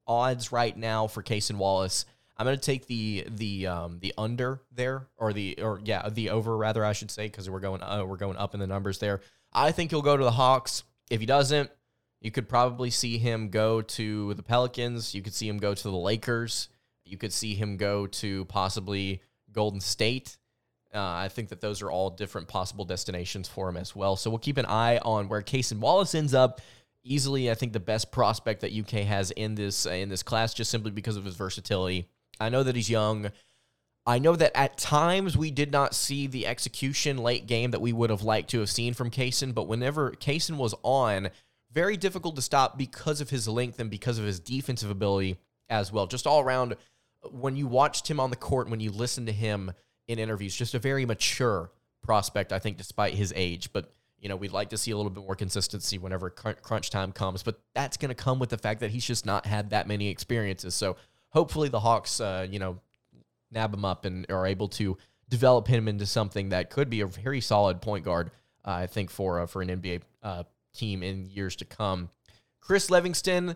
odds 0.06 0.52
right 0.52 0.76
now 0.76 1.08
for 1.08 1.24
Cason 1.24 1.56
Wallace. 1.56 2.06
I'm 2.38 2.46
going 2.46 2.58
to 2.58 2.62
take 2.62 2.88
the 2.88 3.26
the 3.30 3.68
um, 3.68 4.00
the 4.00 4.14
under 4.18 4.62
there 4.72 5.08
or 5.18 5.32
the 5.32 5.58
or 5.62 5.80
yeah 5.84 6.10
the 6.10 6.32
over 6.32 6.56
rather 6.56 6.84
I 6.84 6.94
should 6.94 7.12
say 7.12 7.28
because 7.28 7.50
we're 7.50 7.62
going 7.62 7.82
uh, 7.82 8.04
we're 8.06 8.18
going 8.18 8.38
up 8.38 8.54
in 8.54 8.60
the 8.60 8.68
numbers 8.68 9.00
there. 9.00 9.22
I 9.54 9.72
think 9.72 9.92
he'll 9.92 10.02
go 10.02 10.18
to 10.18 10.24
the 10.24 10.32
Hawks. 10.32 10.84
If 11.10 11.22
he 11.22 11.26
doesn't, 11.26 11.72
you 12.20 12.32
could 12.32 12.50
probably 12.50 12.90
see 12.90 13.18
him 13.18 13.50
go 13.50 13.82
to 13.82 14.34
the 14.34 14.44
Pelicans. 14.44 15.16
You 15.16 15.22
could 15.22 15.34
see 15.34 15.48
him 15.48 15.60
go 15.60 15.74
to 15.74 15.84
the 15.84 15.96
Lakers. 15.96 16.68
You 17.06 17.18
could 17.18 17.32
see 17.32 17.54
him 17.56 17.78
go 17.78 18.08
to 18.08 18.46
possibly 18.46 19.22
Golden 19.52 19.80
State. 19.80 20.38
Uh, 20.94 21.00
I 21.00 21.30
think 21.30 21.50
that 21.50 21.62
those 21.62 21.82
are 21.82 21.92
all 21.92 22.10
different 22.10 22.48
possible 22.48 22.86
destinations 22.86 23.48
for 23.48 23.70
him 23.70 23.78
as 23.78 23.96
well. 23.96 24.16
So 24.16 24.30
we'll 24.30 24.40
keep 24.40 24.58
an 24.58 24.66
eye 24.66 24.98
on 25.00 25.28
where 25.28 25.42
Cason 25.42 25.80
Wallace 25.80 26.16
ends 26.16 26.34
up. 26.34 26.62
Easily, 27.04 27.52
I 27.52 27.54
think 27.54 27.74
the 27.74 27.80
best 27.80 28.12
prospect 28.12 28.62
that 28.62 28.74
UK 28.74 29.06
has 29.06 29.30
in 29.32 29.54
this 29.54 29.86
uh, 29.86 29.92
in 29.92 30.10
this 30.10 30.24
class, 30.24 30.56
just 30.56 30.72
simply 30.72 30.90
because 30.90 31.18
of 31.18 31.26
his 31.26 31.36
versatility. 31.36 32.08
I 32.40 32.50
know 32.50 32.64
that 32.64 32.76
he's 32.76 32.90
young. 32.90 33.32
I 34.08 34.20
know 34.20 34.36
that 34.36 34.56
at 34.56 34.78
times 34.78 35.38
we 35.38 35.52
did 35.52 35.72
not 35.72 35.94
see 35.94 36.28
the 36.28 36.48
execution 36.48 37.18
late 37.18 37.48
game 37.48 37.72
that 37.72 37.82
we 37.82 37.94
would 37.94 38.10
have 38.10 38.24
liked 38.24 38.50
to 38.52 38.60
have 38.60 38.70
seen 38.70 38.94
from 38.94 39.12
Cason, 39.12 39.54
but 39.54 39.68
whenever 39.68 40.12
Cason 40.12 40.58
was 40.58 40.76
on, 40.84 41.30
very 41.72 41.98
difficult 41.98 42.36
to 42.36 42.42
stop 42.42 42.78
because 42.78 43.20
of 43.20 43.32
his 43.32 43.48
length 43.48 43.80
and 43.80 43.90
because 43.90 44.18
of 44.18 44.26
his 44.26 44.40
defensive 44.40 44.90
ability 44.90 45.38
as 45.70 45.92
well. 45.92 46.06
Just 46.06 46.28
all 46.28 46.42
around, 46.42 46.76
when 47.32 47.56
you 47.56 47.68
watched 47.68 48.10
him 48.10 48.20
on 48.20 48.30
the 48.30 48.36
court, 48.36 48.70
when 48.70 48.80
you 48.80 48.92
listened 48.92 49.28
to 49.28 49.34
him 49.34 49.72
in 50.08 50.20
interviews, 50.20 50.56
just 50.56 50.74
a 50.74 50.80
very 50.80 51.06
mature 51.06 51.72
prospect, 52.04 52.54
I 52.54 52.60
think, 52.60 52.78
despite 52.78 53.14
his 53.14 53.34
age. 53.36 53.74
But, 53.74 53.94
you 54.20 54.30
know, 54.30 54.36
we'd 54.36 54.52
like 54.52 54.70
to 54.70 54.78
see 54.78 54.92
a 54.92 54.98
little 54.98 55.10
bit 55.10 55.24
more 55.24 55.36
consistency 55.36 55.98
whenever 55.98 56.30
crunch 56.30 56.90
time 56.90 57.12
comes. 57.12 57.44
But 57.44 57.60
that's 57.74 57.98
going 57.98 58.10
to 58.10 58.16
come 58.16 58.40
with 58.40 58.50
the 58.50 58.58
fact 58.58 58.80
that 58.82 58.92
he's 58.92 59.06
just 59.06 59.26
not 59.26 59.46
had 59.46 59.72
that 59.72 59.88
many 59.88 60.10
experiences. 60.10 60.76
So 60.76 60.96
hopefully 61.30 61.70
the 61.70 61.80
Hawks, 61.80 62.22
uh, 62.22 62.48
you 62.50 62.60
know, 62.60 62.80
nab 63.52 63.74
him 63.74 63.86
up 63.86 64.06
and 64.06 64.26
are 64.30 64.46
able 64.46 64.68
to 64.70 64.98
develop 65.30 65.68
him 65.68 65.88
into 65.88 66.06
something 66.06 66.50
that 66.50 66.70
could 66.70 66.90
be 66.90 67.02
a 67.02 67.08
very 67.08 67.42
solid 67.42 67.82
point 67.82 68.06
guard, 68.06 68.32
uh, 68.64 68.72
I 68.72 68.88
think, 68.88 69.10
for, 69.10 69.42
uh, 69.42 69.48
for 69.48 69.62
an 69.62 69.70
NBA 69.70 70.02
uh, 70.22 70.44
team 70.74 71.02
in 71.04 71.26
years 71.26 71.56
to 71.58 71.66
come. 71.66 72.10
Chris 72.60 72.90
Livingston, 72.90 73.56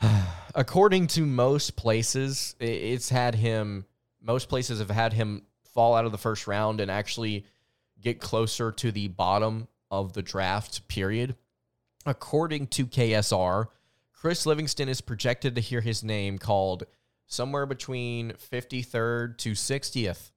according 0.56 1.06
to 1.06 1.26
most 1.26 1.76
places, 1.76 2.56
it's 2.58 3.10
had 3.10 3.34
him, 3.36 3.84
most 4.20 4.48
places 4.48 4.80
have 4.80 4.90
had 4.90 5.12
him 5.12 5.42
fall 5.74 5.94
out 5.94 6.06
of 6.06 6.12
the 6.12 6.18
first 6.18 6.46
round 6.46 6.80
and 6.80 6.90
actually 6.90 7.44
get 8.00 8.20
closer 8.20 8.72
to 8.72 8.90
the 8.90 9.08
bottom 9.08 9.68
of 9.90 10.14
the 10.14 10.22
draft 10.22 10.88
period. 10.88 11.36
According 12.06 12.68
to 12.68 12.86
KSR, 12.86 13.66
Chris 14.12 14.46
Livingston 14.46 14.88
is 14.88 15.00
projected 15.00 15.54
to 15.54 15.60
hear 15.60 15.82
his 15.82 16.02
name 16.02 16.38
called 16.38 16.84
somewhere 17.26 17.66
between 17.66 18.32
53rd 18.32 19.36
to 19.38 19.52
60th 19.52 20.30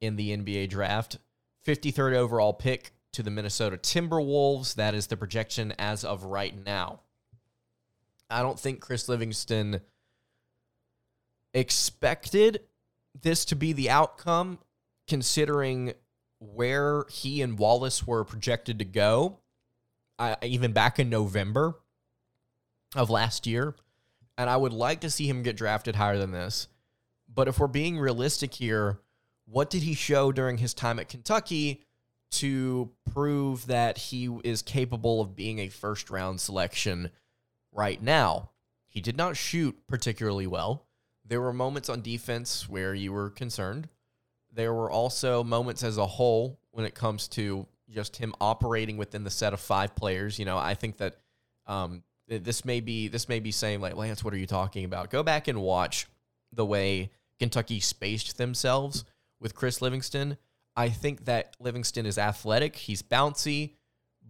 in 0.00 0.16
the 0.16 0.36
NBA 0.36 0.68
draft. 0.68 1.18
53rd 1.64 2.14
overall 2.14 2.52
pick 2.52 2.92
to 3.12 3.22
the 3.22 3.30
Minnesota 3.30 3.76
Timberwolves. 3.76 4.74
That 4.74 4.94
is 4.94 5.06
the 5.06 5.16
projection 5.16 5.72
as 5.78 6.04
of 6.04 6.24
right 6.24 6.54
now. 6.64 7.00
I 8.30 8.42
don't 8.42 8.58
think 8.58 8.80
Chris 8.80 9.08
Livingston 9.08 9.80
expected 11.52 12.60
this 13.20 13.44
to 13.46 13.56
be 13.56 13.72
the 13.72 13.90
outcome, 13.90 14.58
considering 15.08 15.94
where 16.38 17.04
he 17.10 17.42
and 17.42 17.58
Wallace 17.58 18.06
were 18.06 18.24
projected 18.24 18.78
to 18.78 18.84
go, 18.84 19.38
uh, 20.18 20.36
even 20.42 20.72
back 20.72 20.98
in 20.98 21.10
November 21.10 21.74
of 22.94 23.10
last 23.10 23.46
year. 23.46 23.74
And 24.38 24.48
I 24.48 24.56
would 24.56 24.72
like 24.72 25.00
to 25.00 25.10
see 25.10 25.26
him 25.26 25.42
get 25.42 25.56
drafted 25.56 25.96
higher 25.96 26.18
than 26.18 26.30
this. 26.30 26.68
But 27.32 27.48
if 27.48 27.58
we're 27.58 27.66
being 27.66 27.98
realistic 27.98 28.54
here, 28.54 29.00
what 29.46 29.70
did 29.70 29.82
he 29.82 29.94
show 29.94 30.32
during 30.32 30.58
his 30.58 30.72
time 30.72 30.98
at 30.98 31.08
Kentucky 31.08 31.84
to 32.32 32.90
prove 33.12 33.66
that 33.66 33.98
he 33.98 34.26
is 34.44 34.62
capable 34.62 35.20
of 35.20 35.36
being 35.36 35.58
a 35.58 35.68
first 35.68 36.10
round 36.10 36.40
selection 36.40 37.10
right 37.72 38.00
now. 38.02 38.50
He 38.88 39.00
did 39.00 39.16
not 39.16 39.36
shoot 39.36 39.76
particularly 39.86 40.46
well. 40.46 40.86
There 41.24 41.40
were 41.40 41.52
moments 41.52 41.88
on 41.88 42.02
defense 42.02 42.68
where 42.68 42.94
you 42.94 43.12
were 43.12 43.30
concerned. 43.30 43.88
There 44.52 44.74
were 44.74 44.90
also 44.90 45.44
moments 45.44 45.84
as 45.84 45.96
a 45.96 46.06
whole 46.06 46.58
when 46.72 46.84
it 46.84 46.94
comes 46.94 47.28
to 47.28 47.66
just 47.88 48.16
him 48.16 48.34
operating 48.40 48.96
within 48.96 49.24
the 49.24 49.30
set 49.30 49.52
of 49.52 49.60
five 49.60 49.94
players. 49.94 50.38
You 50.38 50.44
know, 50.44 50.58
I 50.58 50.74
think 50.74 50.98
that 50.98 51.16
um, 51.66 52.02
this 52.26 52.64
may 52.64 52.80
be 52.80 53.08
this 53.08 53.28
may 53.28 53.38
be 53.38 53.52
saying 53.52 53.80
like 53.80 53.94
Lance, 53.94 54.24
what 54.24 54.34
are 54.34 54.38
you 54.38 54.46
talking 54.46 54.84
about? 54.84 55.10
Go 55.10 55.22
back 55.22 55.46
and 55.46 55.60
watch 55.60 56.06
the 56.52 56.66
way 56.66 57.10
Kentucky 57.38 57.78
spaced 57.78 58.38
themselves 58.38 59.04
with 59.40 59.54
Chris 59.54 59.80
Livingston 59.80 60.36
I 60.76 60.88
think 60.88 61.24
that 61.24 61.56
Livingston 61.60 62.06
is 62.06 62.18
athletic. 62.18 62.76
He's 62.76 63.02
bouncy, 63.02 63.74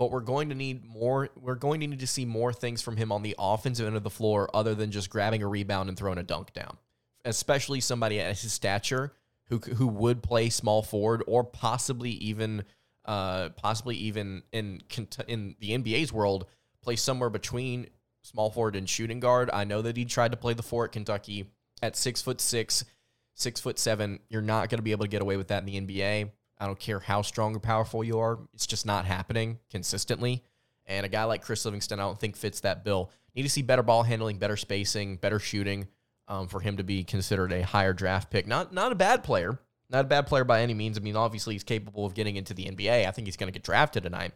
but 0.00 0.10
we're 0.10 0.20
going 0.20 0.48
to 0.48 0.54
need 0.54 0.82
more. 0.82 1.28
We're 1.36 1.56
going 1.56 1.82
to 1.82 1.86
need 1.86 2.00
to 2.00 2.06
see 2.06 2.24
more 2.24 2.54
things 2.54 2.80
from 2.80 2.96
him 2.96 3.12
on 3.12 3.22
the 3.22 3.34
offensive 3.38 3.86
end 3.86 3.96
of 3.96 4.02
the 4.02 4.08
floor 4.08 4.48
other 4.54 4.74
than 4.74 4.90
just 4.90 5.10
grabbing 5.10 5.42
a 5.42 5.46
rebound 5.46 5.90
and 5.90 5.98
throwing 5.98 6.16
a 6.16 6.22
dunk 6.22 6.54
down. 6.54 6.78
Especially 7.26 7.82
somebody 7.82 8.18
at 8.18 8.38
his 8.38 8.50
stature 8.50 9.12
who 9.50 9.58
who 9.58 9.86
would 9.86 10.22
play 10.22 10.48
small 10.48 10.82
forward 10.82 11.22
or 11.26 11.44
possibly 11.44 12.12
even 12.12 12.64
uh, 13.04 13.50
possibly 13.50 13.94
even 13.96 14.42
in 14.52 14.80
in 15.28 15.54
the 15.60 15.72
NBA's 15.76 16.14
world 16.14 16.46
play 16.82 16.96
somewhere 16.96 17.28
between 17.28 17.86
small 18.22 18.50
forward 18.50 18.76
and 18.76 18.88
shooting 18.88 19.20
guard. 19.20 19.50
I 19.52 19.64
know 19.64 19.82
that 19.82 19.98
he 19.98 20.06
tried 20.06 20.30
to 20.30 20.38
play 20.38 20.54
the 20.54 20.62
four 20.62 20.86
at 20.86 20.92
Kentucky 20.92 21.50
at 21.82 21.94
six 21.94 22.22
foot 22.22 22.40
six 22.40 22.86
six 23.34 23.60
foot 23.60 23.78
seven, 23.78 24.20
you're 24.30 24.40
not 24.40 24.70
going 24.70 24.78
to 24.78 24.82
be 24.82 24.92
able 24.92 25.04
to 25.04 25.10
get 25.10 25.20
away 25.20 25.36
with 25.36 25.48
that 25.48 25.66
in 25.66 25.66
the 25.66 25.78
NBA. 25.78 26.30
I 26.60 26.66
don't 26.66 26.78
care 26.78 27.00
how 27.00 27.22
strong 27.22 27.56
or 27.56 27.58
powerful 27.58 28.04
you 28.04 28.18
are. 28.18 28.38
It's 28.54 28.66
just 28.66 28.84
not 28.84 29.06
happening 29.06 29.58
consistently. 29.70 30.44
And 30.86 31.06
a 31.06 31.08
guy 31.08 31.24
like 31.24 31.42
Chris 31.42 31.64
Livingston, 31.64 31.98
I 31.98 32.02
don't 32.02 32.18
think 32.18 32.36
fits 32.36 32.60
that 32.60 32.84
bill. 32.84 33.10
Need 33.34 33.44
to 33.44 33.48
see 33.48 33.62
better 33.62 33.82
ball 33.82 34.02
handling, 34.02 34.38
better 34.38 34.56
spacing, 34.56 35.16
better 35.16 35.38
shooting 35.38 35.88
um, 36.28 36.48
for 36.48 36.60
him 36.60 36.76
to 36.76 36.84
be 36.84 37.02
considered 37.02 37.52
a 37.52 37.62
higher 37.62 37.92
draft 37.92 38.30
pick. 38.30 38.46
Not 38.46 38.72
not 38.72 38.92
a 38.92 38.96
bad 38.96 39.24
player, 39.24 39.58
not 39.88 40.04
a 40.04 40.08
bad 40.08 40.26
player 40.26 40.44
by 40.44 40.62
any 40.62 40.74
means. 40.74 40.98
I 40.98 41.00
mean, 41.00 41.16
obviously 41.16 41.54
he's 41.54 41.64
capable 41.64 42.04
of 42.04 42.14
getting 42.14 42.36
into 42.36 42.54
the 42.54 42.66
NBA. 42.66 43.06
I 43.06 43.10
think 43.10 43.26
he's 43.26 43.36
going 43.36 43.50
to 43.50 43.56
get 43.56 43.64
drafted 43.64 44.02
tonight. 44.02 44.32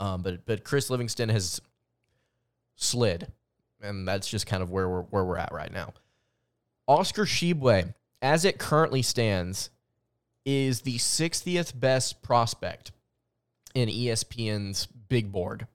Um, 0.00 0.22
but 0.22 0.44
but 0.46 0.64
Chris 0.64 0.90
Livingston 0.90 1.28
has 1.28 1.60
slid, 2.76 3.30
and 3.80 4.08
that's 4.08 4.28
just 4.28 4.46
kind 4.46 4.62
of 4.62 4.70
where 4.70 4.88
we're 4.88 5.02
where 5.02 5.24
we're 5.24 5.38
at 5.38 5.52
right 5.52 5.72
now. 5.72 5.92
Oscar 6.88 7.24
Tshiebwe 7.24 7.94
as 8.24 8.46
it 8.46 8.58
currently 8.58 9.02
stands, 9.02 9.68
is 10.44 10.82
the 10.82 10.98
60th 10.98 11.78
best 11.78 12.22
prospect 12.22 12.92
in 13.74 13.88
ESPN's 13.88 14.86
big 14.86 15.32
board. 15.32 15.66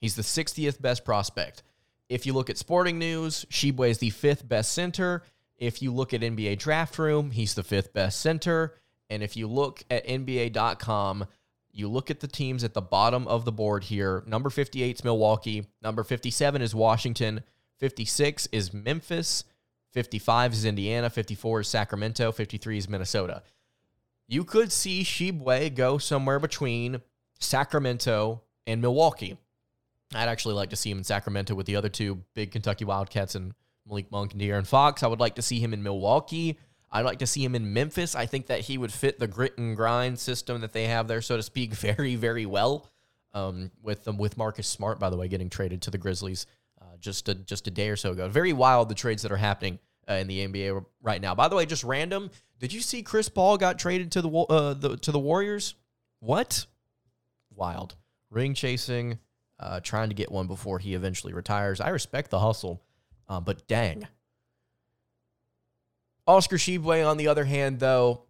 He's 0.00 0.16
the 0.16 0.22
60th 0.22 0.80
best 0.80 1.04
prospect. 1.04 1.62
If 2.08 2.26
you 2.26 2.32
look 2.32 2.50
at 2.50 2.58
Sporting 2.58 2.98
News, 2.98 3.46
Tshiebwe 3.50 3.90
is 3.90 3.98
the 3.98 4.10
fifth 4.10 4.46
best 4.46 4.72
center. 4.72 5.22
If 5.56 5.80
you 5.80 5.92
look 5.92 6.12
at 6.12 6.20
NBA 6.20 6.58
Draft 6.58 6.98
Room, 6.98 7.30
he's 7.30 7.54
the 7.54 7.62
fifth 7.62 7.92
best 7.92 8.20
center. 8.20 8.74
And 9.08 9.22
if 9.22 9.36
you 9.36 9.46
look 9.46 9.82
at 9.90 10.06
NBA.com, 10.06 11.26
you 11.72 11.88
look 11.88 12.10
at 12.10 12.20
the 12.20 12.28
teams 12.28 12.62
at 12.64 12.74
the 12.74 12.80
bottom 12.80 13.26
of 13.26 13.44
the 13.44 13.52
board 13.52 13.84
here. 13.84 14.22
Number 14.26 14.50
58 14.50 14.96
is 14.96 15.04
Milwaukee. 15.04 15.66
Number 15.82 16.04
57 16.04 16.62
is 16.62 16.74
Washington. 16.74 17.42
56 17.78 18.48
is 18.52 18.72
Memphis. 18.72 19.44
55 19.92 20.52
is 20.52 20.64
Indiana, 20.64 21.08
54 21.08 21.60
is 21.60 21.68
Sacramento, 21.68 22.32
53 22.32 22.78
is 22.78 22.88
Minnesota. 22.88 23.42
You 24.26 24.44
could 24.44 24.72
see 24.72 25.02
Tshiebwe 25.02 25.74
go 25.74 25.98
somewhere 25.98 26.38
between 26.38 27.00
Sacramento 27.38 28.42
and 28.66 28.80
Milwaukee. 28.80 29.36
I'd 30.14 30.28
actually 30.28 30.54
like 30.54 30.70
to 30.70 30.76
see 30.76 30.90
him 30.90 30.98
in 30.98 31.04
Sacramento 31.04 31.54
with 31.54 31.66
the 31.66 31.76
other 31.76 31.88
two 31.88 32.22
big 32.34 32.52
Kentucky 32.52 32.84
Wildcats 32.84 33.34
and 33.34 33.52
Malik 33.86 34.10
Monk 34.10 34.32
and 34.32 34.40
De'Aaron 34.40 34.66
Fox. 34.66 35.02
I 35.02 35.08
would 35.08 35.20
like 35.20 35.34
to 35.34 35.42
see 35.42 35.60
him 35.60 35.74
in 35.74 35.82
Milwaukee. 35.82 36.58
I'd 36.90 37.04
like 37.04 37.18
to 37.18 37.26
see 37.26 37.44
him 37.44 37.54
in 37.54 37.72
Memphis. 37.72 38.14
I 38.14 38.26
think 38.26 38.46
that 38.46 38.60
he 38.60 38.78
would 38.78 38.92
fit 38.92 39.18
the 39.18 39.26
grit 39.26 39.58
and 39.58 39.76
grind 39.76 40.18
system 40.18 40.60
that 40.60 40.72
they 40.72 40.86
have 40.86 41.08
there, 41.08 41.20
so 41.20 41.36
to 41.36 41.42
speak, 41.42 41.74
very, 41.74 42.16
very 42.16 42.46
well. 42.46 42.88
Um, 43.32 43.72
with 43.82 44.04
them, 44.04 44.16
with 44.16 44.36
Marcus 44.38 44.68
Smart, 44.68 45.00
by 45.00 45.10
the 45.10 45.16
way, 45.16 45.26
getting 45.26 45.50
traded 45.50 45.82
to 45.82 45.90
the 45.90 45.98
Grizzlies 45.98 46.46
just 47.04 47.28
a, 47.28 47.34
just 47.34 47.66
a 47.66 47.70
day 47.70 47.90
or 47.90 47.96
so 47.96 48.12
ago. 48.12 48.28
Very 48.28 48.52
wild 48.52 48.88
the 48.88 48.94
trades 48.94 49.22
that 49.22 49.30
are 49.30 49.36
happening 49.36 49.78
uh, 50.08 50.14
in 50.14 50.26
the 50.26 50.46
NBA 50.46 50.84
right 51.02 51.20
now. 51.20 51.34
By 51.34 51.48
the 51.48 51.56
way, 51.56 51.66
just 51.66 51.84
random. 51.84 52.30
Did 52.64 52.72
you 52.72 52.80
see 52.80 53.02
Chris 53.02 53.28
Paul 53.28 53.58
got 53.58 53.78
traded 53.78 54.12
to 54.12 54.22
the, 54.22 54.30
uh, 54.30 54.72
the 54.72 54.96
to 54.96 55.12
the 55.12 55.18
Warriors? 55.18 55.74
What? 56.20 56.64
Wild 57.54 57.94
ring 58.30 58.54
chasing, 58.54 59.18
uh, 59.60 59.80
trying 59.80 60.08
to 60.08 60.14
get 60.14 60.32
one 60.32 60.46
before 60.46 60.78
he 60.78 60.94
eventually 60.94 61.34
retires. 61.34 61.78
I 61.78 61.90
respect 61.90 62.30
the 62.30 62.38
hustle, 62.38 62.80
um, 63.28 63.44
but 63.44 63.66
dang. 63.68 64.08
Oscar 66.26 66.56
Tshiebwe, 66.56 67.06
on 67.06 67.18
the 67.18 67.28
other 67.28 67.44
hand, 67.44 67.80
though, 67.80 68.22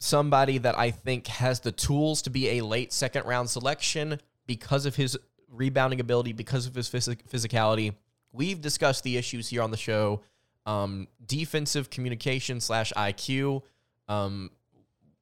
somebody 0.00 0.58
that 0.58 0.76
I 0.76 0.90
think 0.90 1.28
has 1.28 1.60
the 1.60 1.70
tools 1.70 2.22
to 2.22 2.30
be 2.30 2.58
a 2.58 2.64
late 2.64 2.92
second 2.92 3.24
round 3.24 3.50
selection 3.50 4.18
because 4.48 4.84
of 4.84 4.96
his 4.96 5.16
rebounding 5.48 6.00
ability, 6.00 6.32
because 6.32 6.66
of 6.66 6.74
his 6.74 6.90
phys- 6.90 7.22
physicality. 7.32 7.94
We've 8.32 8.60
discussed 8.60 9.04
the 9.04 9.16
issues 9.16 9.50
here 9.50 9.62
on 9.62 9.70
the 9.70 9.76
show. 9.76 10.22
Um, 10.66 11.08
defensive 11.26 11.90
communication 11.90 12.60
slash 12.60 12.92
IQ. 12.96 13.62
Um, 14.08 14.50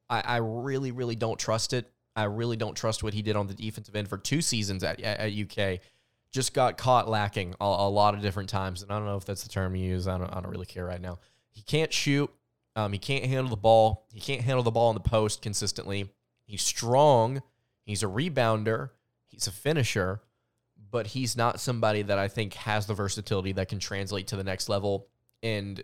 I, 0.09 0.21
I 0.21 0.37
really, 0.37 0.91
really 0.91 1.15
don't 1.15 1.39
trust 1.39 1.73
it. 1.73 1.91
I 2.15 2.23
really 2.23 2.57
don't 2.57 2.75
trust 2.75 3.03
what 3.03 3.13
he 3.13 3.21
did 3.21 3.35
on 3.35 3.47
the 3.47 3.53
defensive 3.53 3.95
end 3.95 4.09
for 4.09 4.17
two 4.17 4.41
seasons 4.41 4.83
at, 4.83 4.99
at 4.99 5.31
UK. 5.31 5.79
Just 6.31 6.53
got 6.53 6.77
caught 6.77 7.07
lacking 7.07 7.55
a, 7.61 7.65
a 7.65 7.89
lot 7.89 8.13
of 8.13 8.21
different 8.21 8.49
times. 8.49 8.81
And 8.81 8.91
I 8.91 8.97
don't 8.97 9.05
know 9.05 9.17
if 9.17 9.25
that's 9.25 9.43
the 9.43 9.49
term 9.49 9.75
you 9.75 9.85
use. 9.85 10.07
I 10.07 10.17
don't, 10.17 10.29
I 10.29 10.41
don't 10.41 10.51
really 10.51 10.65
care 10.65 10.85
right 10.85 11.01
now. 11.01 11.19
He 11.51 11.61
can't 11.61 11.93
shoot. 11.93 12.29
Um, 12.75 12.93
he 12.93 12.99
can't 12.99 13.25
handle 13.25 13.49
the 13.49 13.57
ball. 13.57 14.05
He 14.13 14.19
can't 14.19 14.41
handle 14.41 14.63
the 14.63 14.71
ball 14.71 14.89
in 14.89 14.95
the 14.95 15.01
post 15.01 15.41
consistently. 15.41 16.09
He's 16.45 16.61
strong. 16.61 17.41
He's 17.83 18.03
a 18.03 18.07
rebounder. 18.07 18.89
He's 19.27 19.47
a 19.47 19.51
finisher, 19.51 20.21
but 20.91 21.07
he's 21.07 21.37
not 21.37 21.59
somebody 21.59 22.01
that 22.01 22.17
I 22.17 22.27
think 22.27 22.53
has 22.55 22.85
the 22.85 22.93
versatility 22.93 23.51
that 23.53 23.69
can 23.69 23.79
translate 23.79 24.27
to 24.27 24.35
the 24.35 24.43
next 24.43 24.69
level. 24.69 25.07
And 25.41 25.81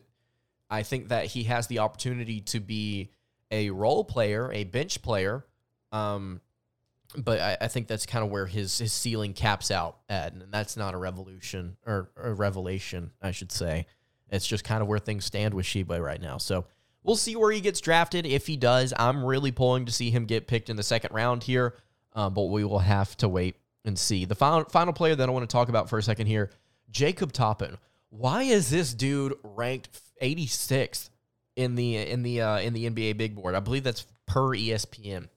I 0.69 0.83
think 0.83 1.09
that 1.09 1.27
he 1.27 1.43
has 1.43 1.67
the 1.67 1.79
opportunity 1.79 2.41
to 2.41 2.59
be 2.59 3.11
a 3.51 3.69
role 3.69 4.03
player, 4.03 4.51
a 4.51 4.63
bench 4.63 5.01
player. 5.01 5.45
Um, 5.91 6.41
but 7.17 7.39
I, 7.39 7.57
I, 7.61 7.67
think 7.67 7.87
that's 7.87 8.05
kind 8.05 8.25
of 8.25 8.31
where 8.31 8.45
his 8.45 8.77
his 8.77 8.91
ceiling 8.91 9.33
caps 9.33 9.71
out 9.71 9.99
at, 10.09 10.33
and 10.33 10.43
that's 10.51 10.75
not 10.75 10.93
a 10.93 10.97
revolution 10.97 11.77
or 11.85 12.09
a 12.17 12.33
revelation, 12.33 13.11
I 13.21 13.31
should 13.31 13.51
say. 13.51 13.85
It's 14.29 14.47
just 14.47 14.63
kind 14.63 14.81
of 14.81 14.87
where 14.87 14.99
things 14.99 15.23
stand 15.23 15.53
with 15.53 15.65
Tshiebwe 15.65 16.03
right 16.03 16.19
now. 16.19 16.37
So 16.37 16.65
we'll 17.03 17.15
see 17.15 17.35
where 17.35 17.51
he 17.51 17.61
gets 17.61 17.79
drafted. 17.79 18.25
If 18.25 18.47
he 18.47 18.57
does, 18.57 18.93
I'm 18.97 19.23
really 19.23 19.51
pulling 19.51 19.85
to 19.85 19.91
see 19.91 20.09
him 20.09 20.25
get 20.25 20.47
picked 20.47 20.69
in 20.69 20.75
the 20.75 20.83
second 20.83 21.13
round 21.13 21.43
here, 21.43 21.75
uh, 22.13 22.29
but 22.29 22.45
we 22.45 22.63
will 22.63 22.79
have 22.79 23.15
to 23.17 23.29
wait 23.29 23.55
and 23.85 23.97
see. 23.97 24.25
The 24.25 24.35
final 24.35 24.65
final 24.65 24.93
player 24.93 25.15
that 25.15 25.29
I 25.29 25.31
want 25.31 25.47
to 25.47 25.53
talk 25.53 25.69
about 25.69 25.89
for 25.89 25.97
a 25.97 26.03
second 26.03 26.27
here, 26.27 26.49
Jacob 26.89 27.31
Toppin. 27.31 27.77
Why 28.17 28.43
is 28.43 28.69
this 28.69 28.93
dude 28.93 29.33
ranked 29.43 30.01
86th 30.21 31.09
in 31.57 31.75
the 31.75 31.97
in 31.97 32.23
the 32.23 32.41
uh, 32.41 32.59
in 32.59 32.71
the 32.73 32.89
NBA 32.89 33.17
Big 33.17 33.35
Board? 33.35 33.55
I 33.55 33.59
believe 33.59 33.83
that's 33.83 34.05
per 34.25 34.49
ESPN. 34.49 35.27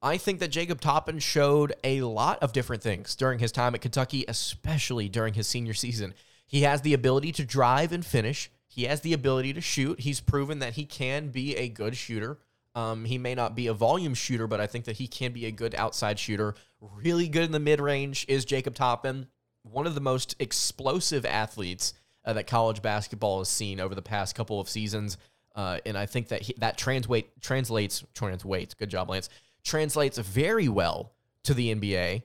I 0.00 0.18
think 0.18 0.38
that 0.38 0.52
Jacob 0.52 0.80
Toppin 0.80 1.18
showed 1.18 1.74
a 1.82 2.02
lot 2.02 2.40
of 2.44 2.52
different 2.52 2.82
things 2.84 3.16
during 3.16 3.40
his 3.40 3.50
time 3.50 3.74
at 3.74 3.80
Kentucky, 3.80 4.24
especially 4.28 5.08
during 5.08 5.34
his 5.34 5.48
senior 5.48 5.74
season. 5.74 6.14
He 6.46 6.62
has 6.62 6.82
the 6.82 6.94
ability 6.94 7.32
to 7.32 7.44
drive 7.44 7.90
and 7.90 8.06
finish. 8.06 8.52
He 8.68 8.84
has 8.84 9.00
the 9.00 9.12
ability 9.12 9.52
to 9.54 9.60
shoot. 9.60 9.98
He's 9.98 10.20
proven 10.20 10.60
that 10.60 10.74
he 10.74 10.84
can 10.84 11.30
be 11.30 11.56
a 11.56 11.68
good 11.68 11.96
shooter. 11.96 12.38
Um, 12.76 13.04
he 13.04 13.18
may 13.18 13.34
not 13.34 13.56
be 13.56 13.66
a 13.66 13.74
volume 13.74 14.14
shooter, 14.14 14.46
but 14.46 14.60
I 14.60 14.68
think 14.68 14.84
that 14.84 14.98
he 14.98 15.08
can 15.08 15.32
be 15.32 15.46
a 15.46 15.50
good 15.50 15.74
outside 15.74 16.20
shooter. 16.20 16.54
Really 16.80 17.26
good 17.26 17.44
in 17.44 17.52
the 17.52 17.58
mid 17.58 17.80
range 17.80 18.24
is 18.28 18.44
Jacob 18.44 18.76
Toppin, 18.76 19.26
one 19.70 19.86
of 19.86 19.94
the 19.94 20.00
most 20.00 20.34
explosive 20.38 21.24
athletes 21.24 21.94
uh, 22.24 22.32
that 22.34 22.46
college 22.46 22.82
basketball 22.82 23.38
has 23.38 23.48
seen 23.48 23.80
over 23.80 23.94
the 23.94 24.02
past 24.02 24.34
couple 24.34 24.60
of 24.60 24.68
seasons. 24.68 25.16
Uh, 25.54 25.78
and 25.86 25.96
I 25.96 26.06
think 26.06 26.28
that 26.28 26.42
he, 26.42 26.54
that 26.58 26.78
translate, 26.78 27.40
translates, 27.40 28.04
translates, 28.14 28.74
good 28.74 28.90
job, 28.90 29.10
Lance, 29.10 29.28
translates 29.64 30.18
very 30.18 30.68
well 30.68 31.12
to 31.44 31.54
the 31.54 31.74
NBA 31.74 32.22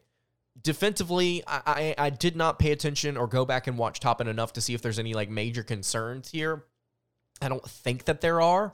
defensively, 0.62 1.44
I, 1.48 1.62
I, 1.66 2.06
I 2.06 2.10
did 2.10 2.36
not 2.36 2.60
pay 2.60 2.72
attention 2.72 3.18
or 3.18 3.28
go 3.28 3.46
back 3.46 3.68
and 3.68 3.78
watch 3.78 4.00
Toppin 4.00 4.28
enough 4.28 4.54
to 4.54 4.62
see 4.62 4.74
if 4.74 4.82
there's 4.82 5.00
any 5.00 5.14
like 5.14 5.30
major 5.30 5.64
concerns 5.64 6.32
here. 6.32 6.66
I 7.42 7.50
don't 7.50 7.68
think 7.68 8.06
that 8.06 8.22
there 8.22 8.42
are. 8.42 8.74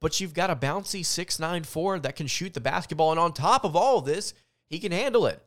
But 0.00 0.20
you've 0.20 0.34
got 0.34 0.50
a 0.50 0.56
bouncy 0.56 1.04
six 1.04 1.40
nine 1.40 1.64
four 1.64 1.98
that 1.98 2.14
can 2.14 2.28
shoot 2.28 2.54
the 2.54 2.60
basketball, 2.60 3.10
and 3.10 3.18
on 3.18 3.32
top 3.32 3.64
of 3.64 3.74
all 3.74 3.98
of 3.98 4.04
this, 4.04 4.32
he 4.68 4.78
can 4.78 4.92
handle 4.92 5.26
it. 5.26 5.44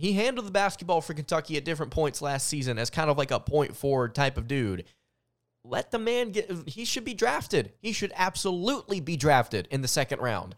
He 0.00 0.14
handled 0.14 0.46
the 0.46 0.50
basketball 0.50 1.02
for 1.02 1.12
Kentucky 1.12 1.58
at 1.58 1.64
different 1.66 1.92
points 1.92 2.22
last 2.22 2.46
season 2.46 2.78
as 2.78 2.88
kind 2.88 3.10
of 3.10 3.18
like 3.18 3.30
a 3.30 3.38
point 3.38 3.76
forward 3.76 4.14
type 4.14 4.38
of 4.38 4.48
dude. 4.48 4.84
Let 5.62 5.90
the 5.90 5.98
man 5.98 6.30
get. 6.30 6.50
He 6.66 6.86
should 6.86 7.04
be 7.04 7.12
drafted. 7.12 7.72
He 7.82 7.92
should 7.92 8.10
absolutely 8.16 9.00
be 9.00 9.18
drafted 9.18 9.68
in 9.70 9.82
the 9.82 9.88
second 9.88 10.22
round. 10.22 10.54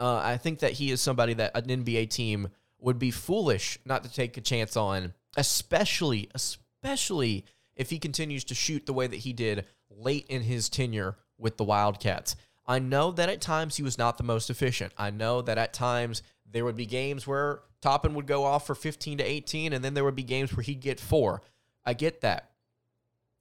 Uh, 0.00 0.16
I 0.16 0.38
think 0.38 0.60
that 0.60 0.72
he 0.72 0.90
is 0.90 1.02
somebody 1.02 1.34
that 1.34 1.54
an 1.54 1.66
NBA 1.66 2.08
team 2.08 2.48
would 2.78 2.98
be 2.98 3.10
foolish 3.10 3.78
not 3.84 4.02
to 4.04 4.10
take 4.10 4.38
a 4.38 4.40
chance 4.40 4.78
on, 4.78 5.12
especially, 5.36 6.30
especially 6.34 7.44
if 7.76 7.90
he 7.90 7.98
continues 7.98 8.44
to 8.44 8.54
shoot 8.54 8.86
the 8.86 8.94
way 8.94 9.06
that 9.06 9.16
he 9.16 9.34
did 9.34 9.66
late 9.90 10.24
in 10.30 10.40
his 10.40 10.70
tenure 10.70 11.16
with 11.36 11.58
the 11.58 11.64
Wildcats. 11.64 12.34
I 12.66 12.78
know 12.78 13.10
that 13.12 13.28
at 13.28 13.42
times 13.42 13.76
he 13.76 13.82
was 13.82 13.98
not 13.98 14.16
the 14.16 14.24
most 14.24 14.48
efficient. 14.48 14.94
I 14.96 15.10
know 15.10 15.42
that 15.42 15.58
at 15.58 15.74
times 15.74 16.22
there 16.50 16.64
would 16.64 16.76
be 16.76 16.86
games 16.86 17.26
where 17.26 17.60
Toppin 17.80 18.14
would 18.14 18.26
go 18.26 18.44
off 18.44 18.66
for 18.66 18.74
15 18.74 19.18
to 19.18 19.24
18, 19.24 19.72
and 19.72 19.84
then 19.84 19.94
there 19.94 20.04
would 20.04 20.16
be 20.16 20.22
games 20.22 20.56
where 20.56 20.62
he'd 20.62 20.80
get 20.80 20.98
four. 20.98 21.42
I 21.84 21.94
get 21.94 22.20
that. 22.22 22.50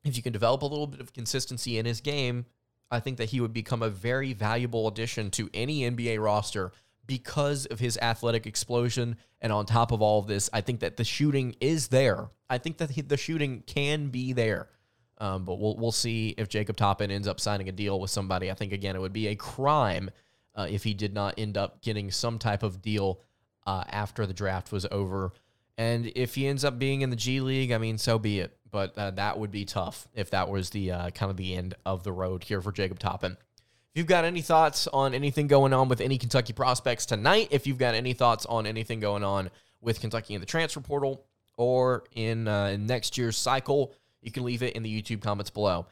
If 0.04 0.18
you 0.18 0.24
can 0.24 0.34
develop 0.34 0.62
a 0.62 0.68
little 0.68 0.88
bit 0.88 1.00
of 1.00 1.14
consistency 1.14 1.78
in 1.78 1.86
his 1.86 2.02
game, 2.02 2.46
I 2.92 3.00
think 3.00 3.18
that 3.18 3.30
he 3.30 3.42
would 3.42 3.54
become 3.54 3.82
a 3.82 3.90
very 3.90 4.34
valuable 4.34 4.88
addition 4.88 5.32
to 5.32 5.50
any 5.54 5.82
NBA 5.82 6.24
roster 6.24 6.72
because 7.08 7.66
of 7.68 7.80
his 7.80 7.98
athletic 7.98 8.46
explosion. 8.46 9.18
And 9.42 9.52
on 9.52 9.66
top 9.66 9.92
of 9.92 10.02
all 10.02 10.20
of 10.20 10.28
this, 10.28 10.50
I 10.54 10.62
think 10.62 10.82
that 10.82 10.98
the 10.98 11.04
shooting 11.04 11.56
is 11.60 11.88
there. 11.88 12.30
I 12.50 12.58
think 12.58 12.78
that 12.78 12.92
the 13.10 13.18
shooting 13.18 13.64
can 13.66 14.10
be 14.10 14.34
there. 14.34 14.70
Um, 15.18 15.46
but 15.46 15.60
we'll 15.60 15.78
we'll 15.78 15.94
see 15.94 16.36
if 16.38 16.50
Jacob 16.50 16.76
Toppin 16.76 17.10
ends 17.10 17.28
up 17.28 17.40
signing 17.40 17.70
a 17.70 17.72
deal 17.72 18.00
with 18.00 18.12
somebody. 18.12 18.52
I 18.52 18.54
think 18.54 18.74
again 18.74 18.98
it 18.98 19.00
would 19.00 19.14
be 19.14 19.28
a 19.28 19.36
crime 19.36 20.10
uh, 20.56 20.68
if 20.70 20.84
he 20.84 20.94
did 20.94 21.14
not 21.14 21.36
end 21.38 21.58
up 21.58 21.82
getting 21.82 22.12
some 22.12 22.38
type 22.38 22.64
of 22.64 22.82
deal 22.82 23.22
uh, 23.66 23.84
after 23.90 24.26
the 24.26 24.34
draft 24.34 24.72
was 24.72 24.86
over. 24.92 25.34
And 25.78 26.12
if 26.16 26.36
he 26.36 26.48
ends 26.48 26.64
up 26.64 26.80
being 26.80 27.02
in 27.02 27.10
the 27.10 27.16
G 27.16 27.42
League, 27.42 27.72
I 27.72 27.78
mean, 27.78 27.98
so 27.98 28.18
be 28.18 28.40
it. 28.40 28.58
But 28.72 28.98
uh, 28.98 29.12
that 29.12 29.40
would 29.40 29.52
be 29.52 29.66
tough 29.66 30.08
if 30.14 30.32
that 30.32 30.50
was 30.50 30.70
the 30.70 30.92
uh, 30.92 31.10
kind 31.12 31.30
of 31.30 31.38
the 31.38 31.56
end 31.56 31.76
of 31.86 32.04
the 32.04 32.12
road 32.12 32.44
here 32.44 32.62
for 32.62 32.72
Jacob 32.72 33.00
Toppin. 33.00 33.34
If 33.34 34.00
you've 34.00 34.08
got 34.08 34.26
any 34.26 34.42
thoughts 34.42 34.88
on 34.88 35.14
anything 35.14 35.48
going 35.48 35.74
on 35.74 35.88
with 35.88 36.02
any 36.02 36.18
Kentucky 36.18 36.52
prospects 36.52 37.06
tonight, 37.06 37.48
if 37.52 37.66
you've 37.66 37.78
got 37.78 37.96
any 37.96 38.14
thoughts 38.14 38.46
on 38.46 38.66
anything 38.66 39.00
going 39.00 39.24
on 39.24 39.50
with 39.80 40.02
Kentucky 40.02 40.34
in 40.34 40.42
the 40.42 40.46
transfer 40.46 40.82
portal 40.82 41.24
or 41.56 42.04
in, 42.14 42.48
uh, 42.48 42.66
in 42.66 42.86
next 42.86 43.18
year's 43.18 43.38
cycle, 43.38 43.94
you 44.22 44.32
can 44.32 44.44
leave 44.44 44.64
it 44.64 44.76
in 44.76 44.84
the 44.84 45.02
YouTube 45.02 45.22
comments 45.22 45.50
below. 45.50 45.88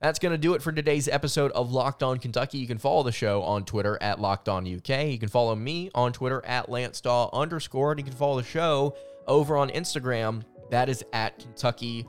That's 0.00 0.18
going 0.18 0.32
to 0.32 0.38
do 0.38 0.54
it 0.54 0.62
for 0.62 0.72
today's 0.72 1.08
episode 1.08 1.52
of 1.52 1.72
Locked 1.72 2.02
On 2.02 2.18
Kentucky. 2.18 2.56
You 2.56 2.66
can 2.66 2.78
follow 2.78 3.02
the 3.02 3.12
show 3.12 3.42
on 3.42 3.66
Twitter 3.66 3.98
at 4.00 4.18
Locked 4.18 4.48
On 4.48 4.62
UK. 4.64 5.04
You 5.08 5.18
can 5.18 5.28
follow 5.28 5.54
me 5.54 5.90
on 5.94 6.14
Twitter 6.14 6.42
at 6.46 6.70
Lance 6.70 7.02
Dawe 7.02 7.28
underscore. 7.34 7.92
And 7.92 8.00
you 8.00 8.04
can 8.04 8.14
follow 8.14 8.40
the 8.40 8.46
show 8.46 8.96
over 9.26 9.58
on 9.58 9.68
Instagram. 9.68 10.42
That 10.70 10.88
is 10.88 11.04
at 11.12 11.38
Kentucky 11.38 12.06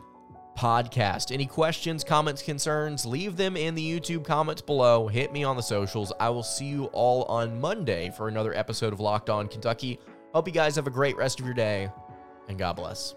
podcast. 0.57 1.33
Any 1.33 1.45
questions, 1.45 2.03
comments, 2.03 2.41
concerns, 2.41 3.05
leave 3.05 3.35
them 3.35 3.57
in 3.57 3.75
the 3.75 3.99
YouTube 3.99 4.23
comments 4.23 4.61
below. 4.61 5.07
Hit 5.07 5.33
me 5.33 5.43
on 5.43 5.57
the 5.57 5.61
socials. 5.61 6.13
I 6.19 6.29
will 6.29 6.43
see 6.43 6.67
you 6.67 6.85
all 6.93 7.23
on 7.23 7.59
Monday 7.59 8.09
for 8.15 8.29
another 8.29 8.53
episode 8.55 8.93
of 8.93 9.01
Locked 9.01 9.29
On 9.29 9.47
Kentucky. 9.47 9.99
Hope 10.33 10.47
you 10.47 10.53
guys 10.53 10.77
have 10.77 10.87
a 10.87 10.91
great 10.91 11.17
rest 11.17 11.41
of 11.41 11.45
your 11.45 11.55
day, 11.55 11.89
and 12.47 12.57
God 12.57 12.77
bless. 12.77 13.15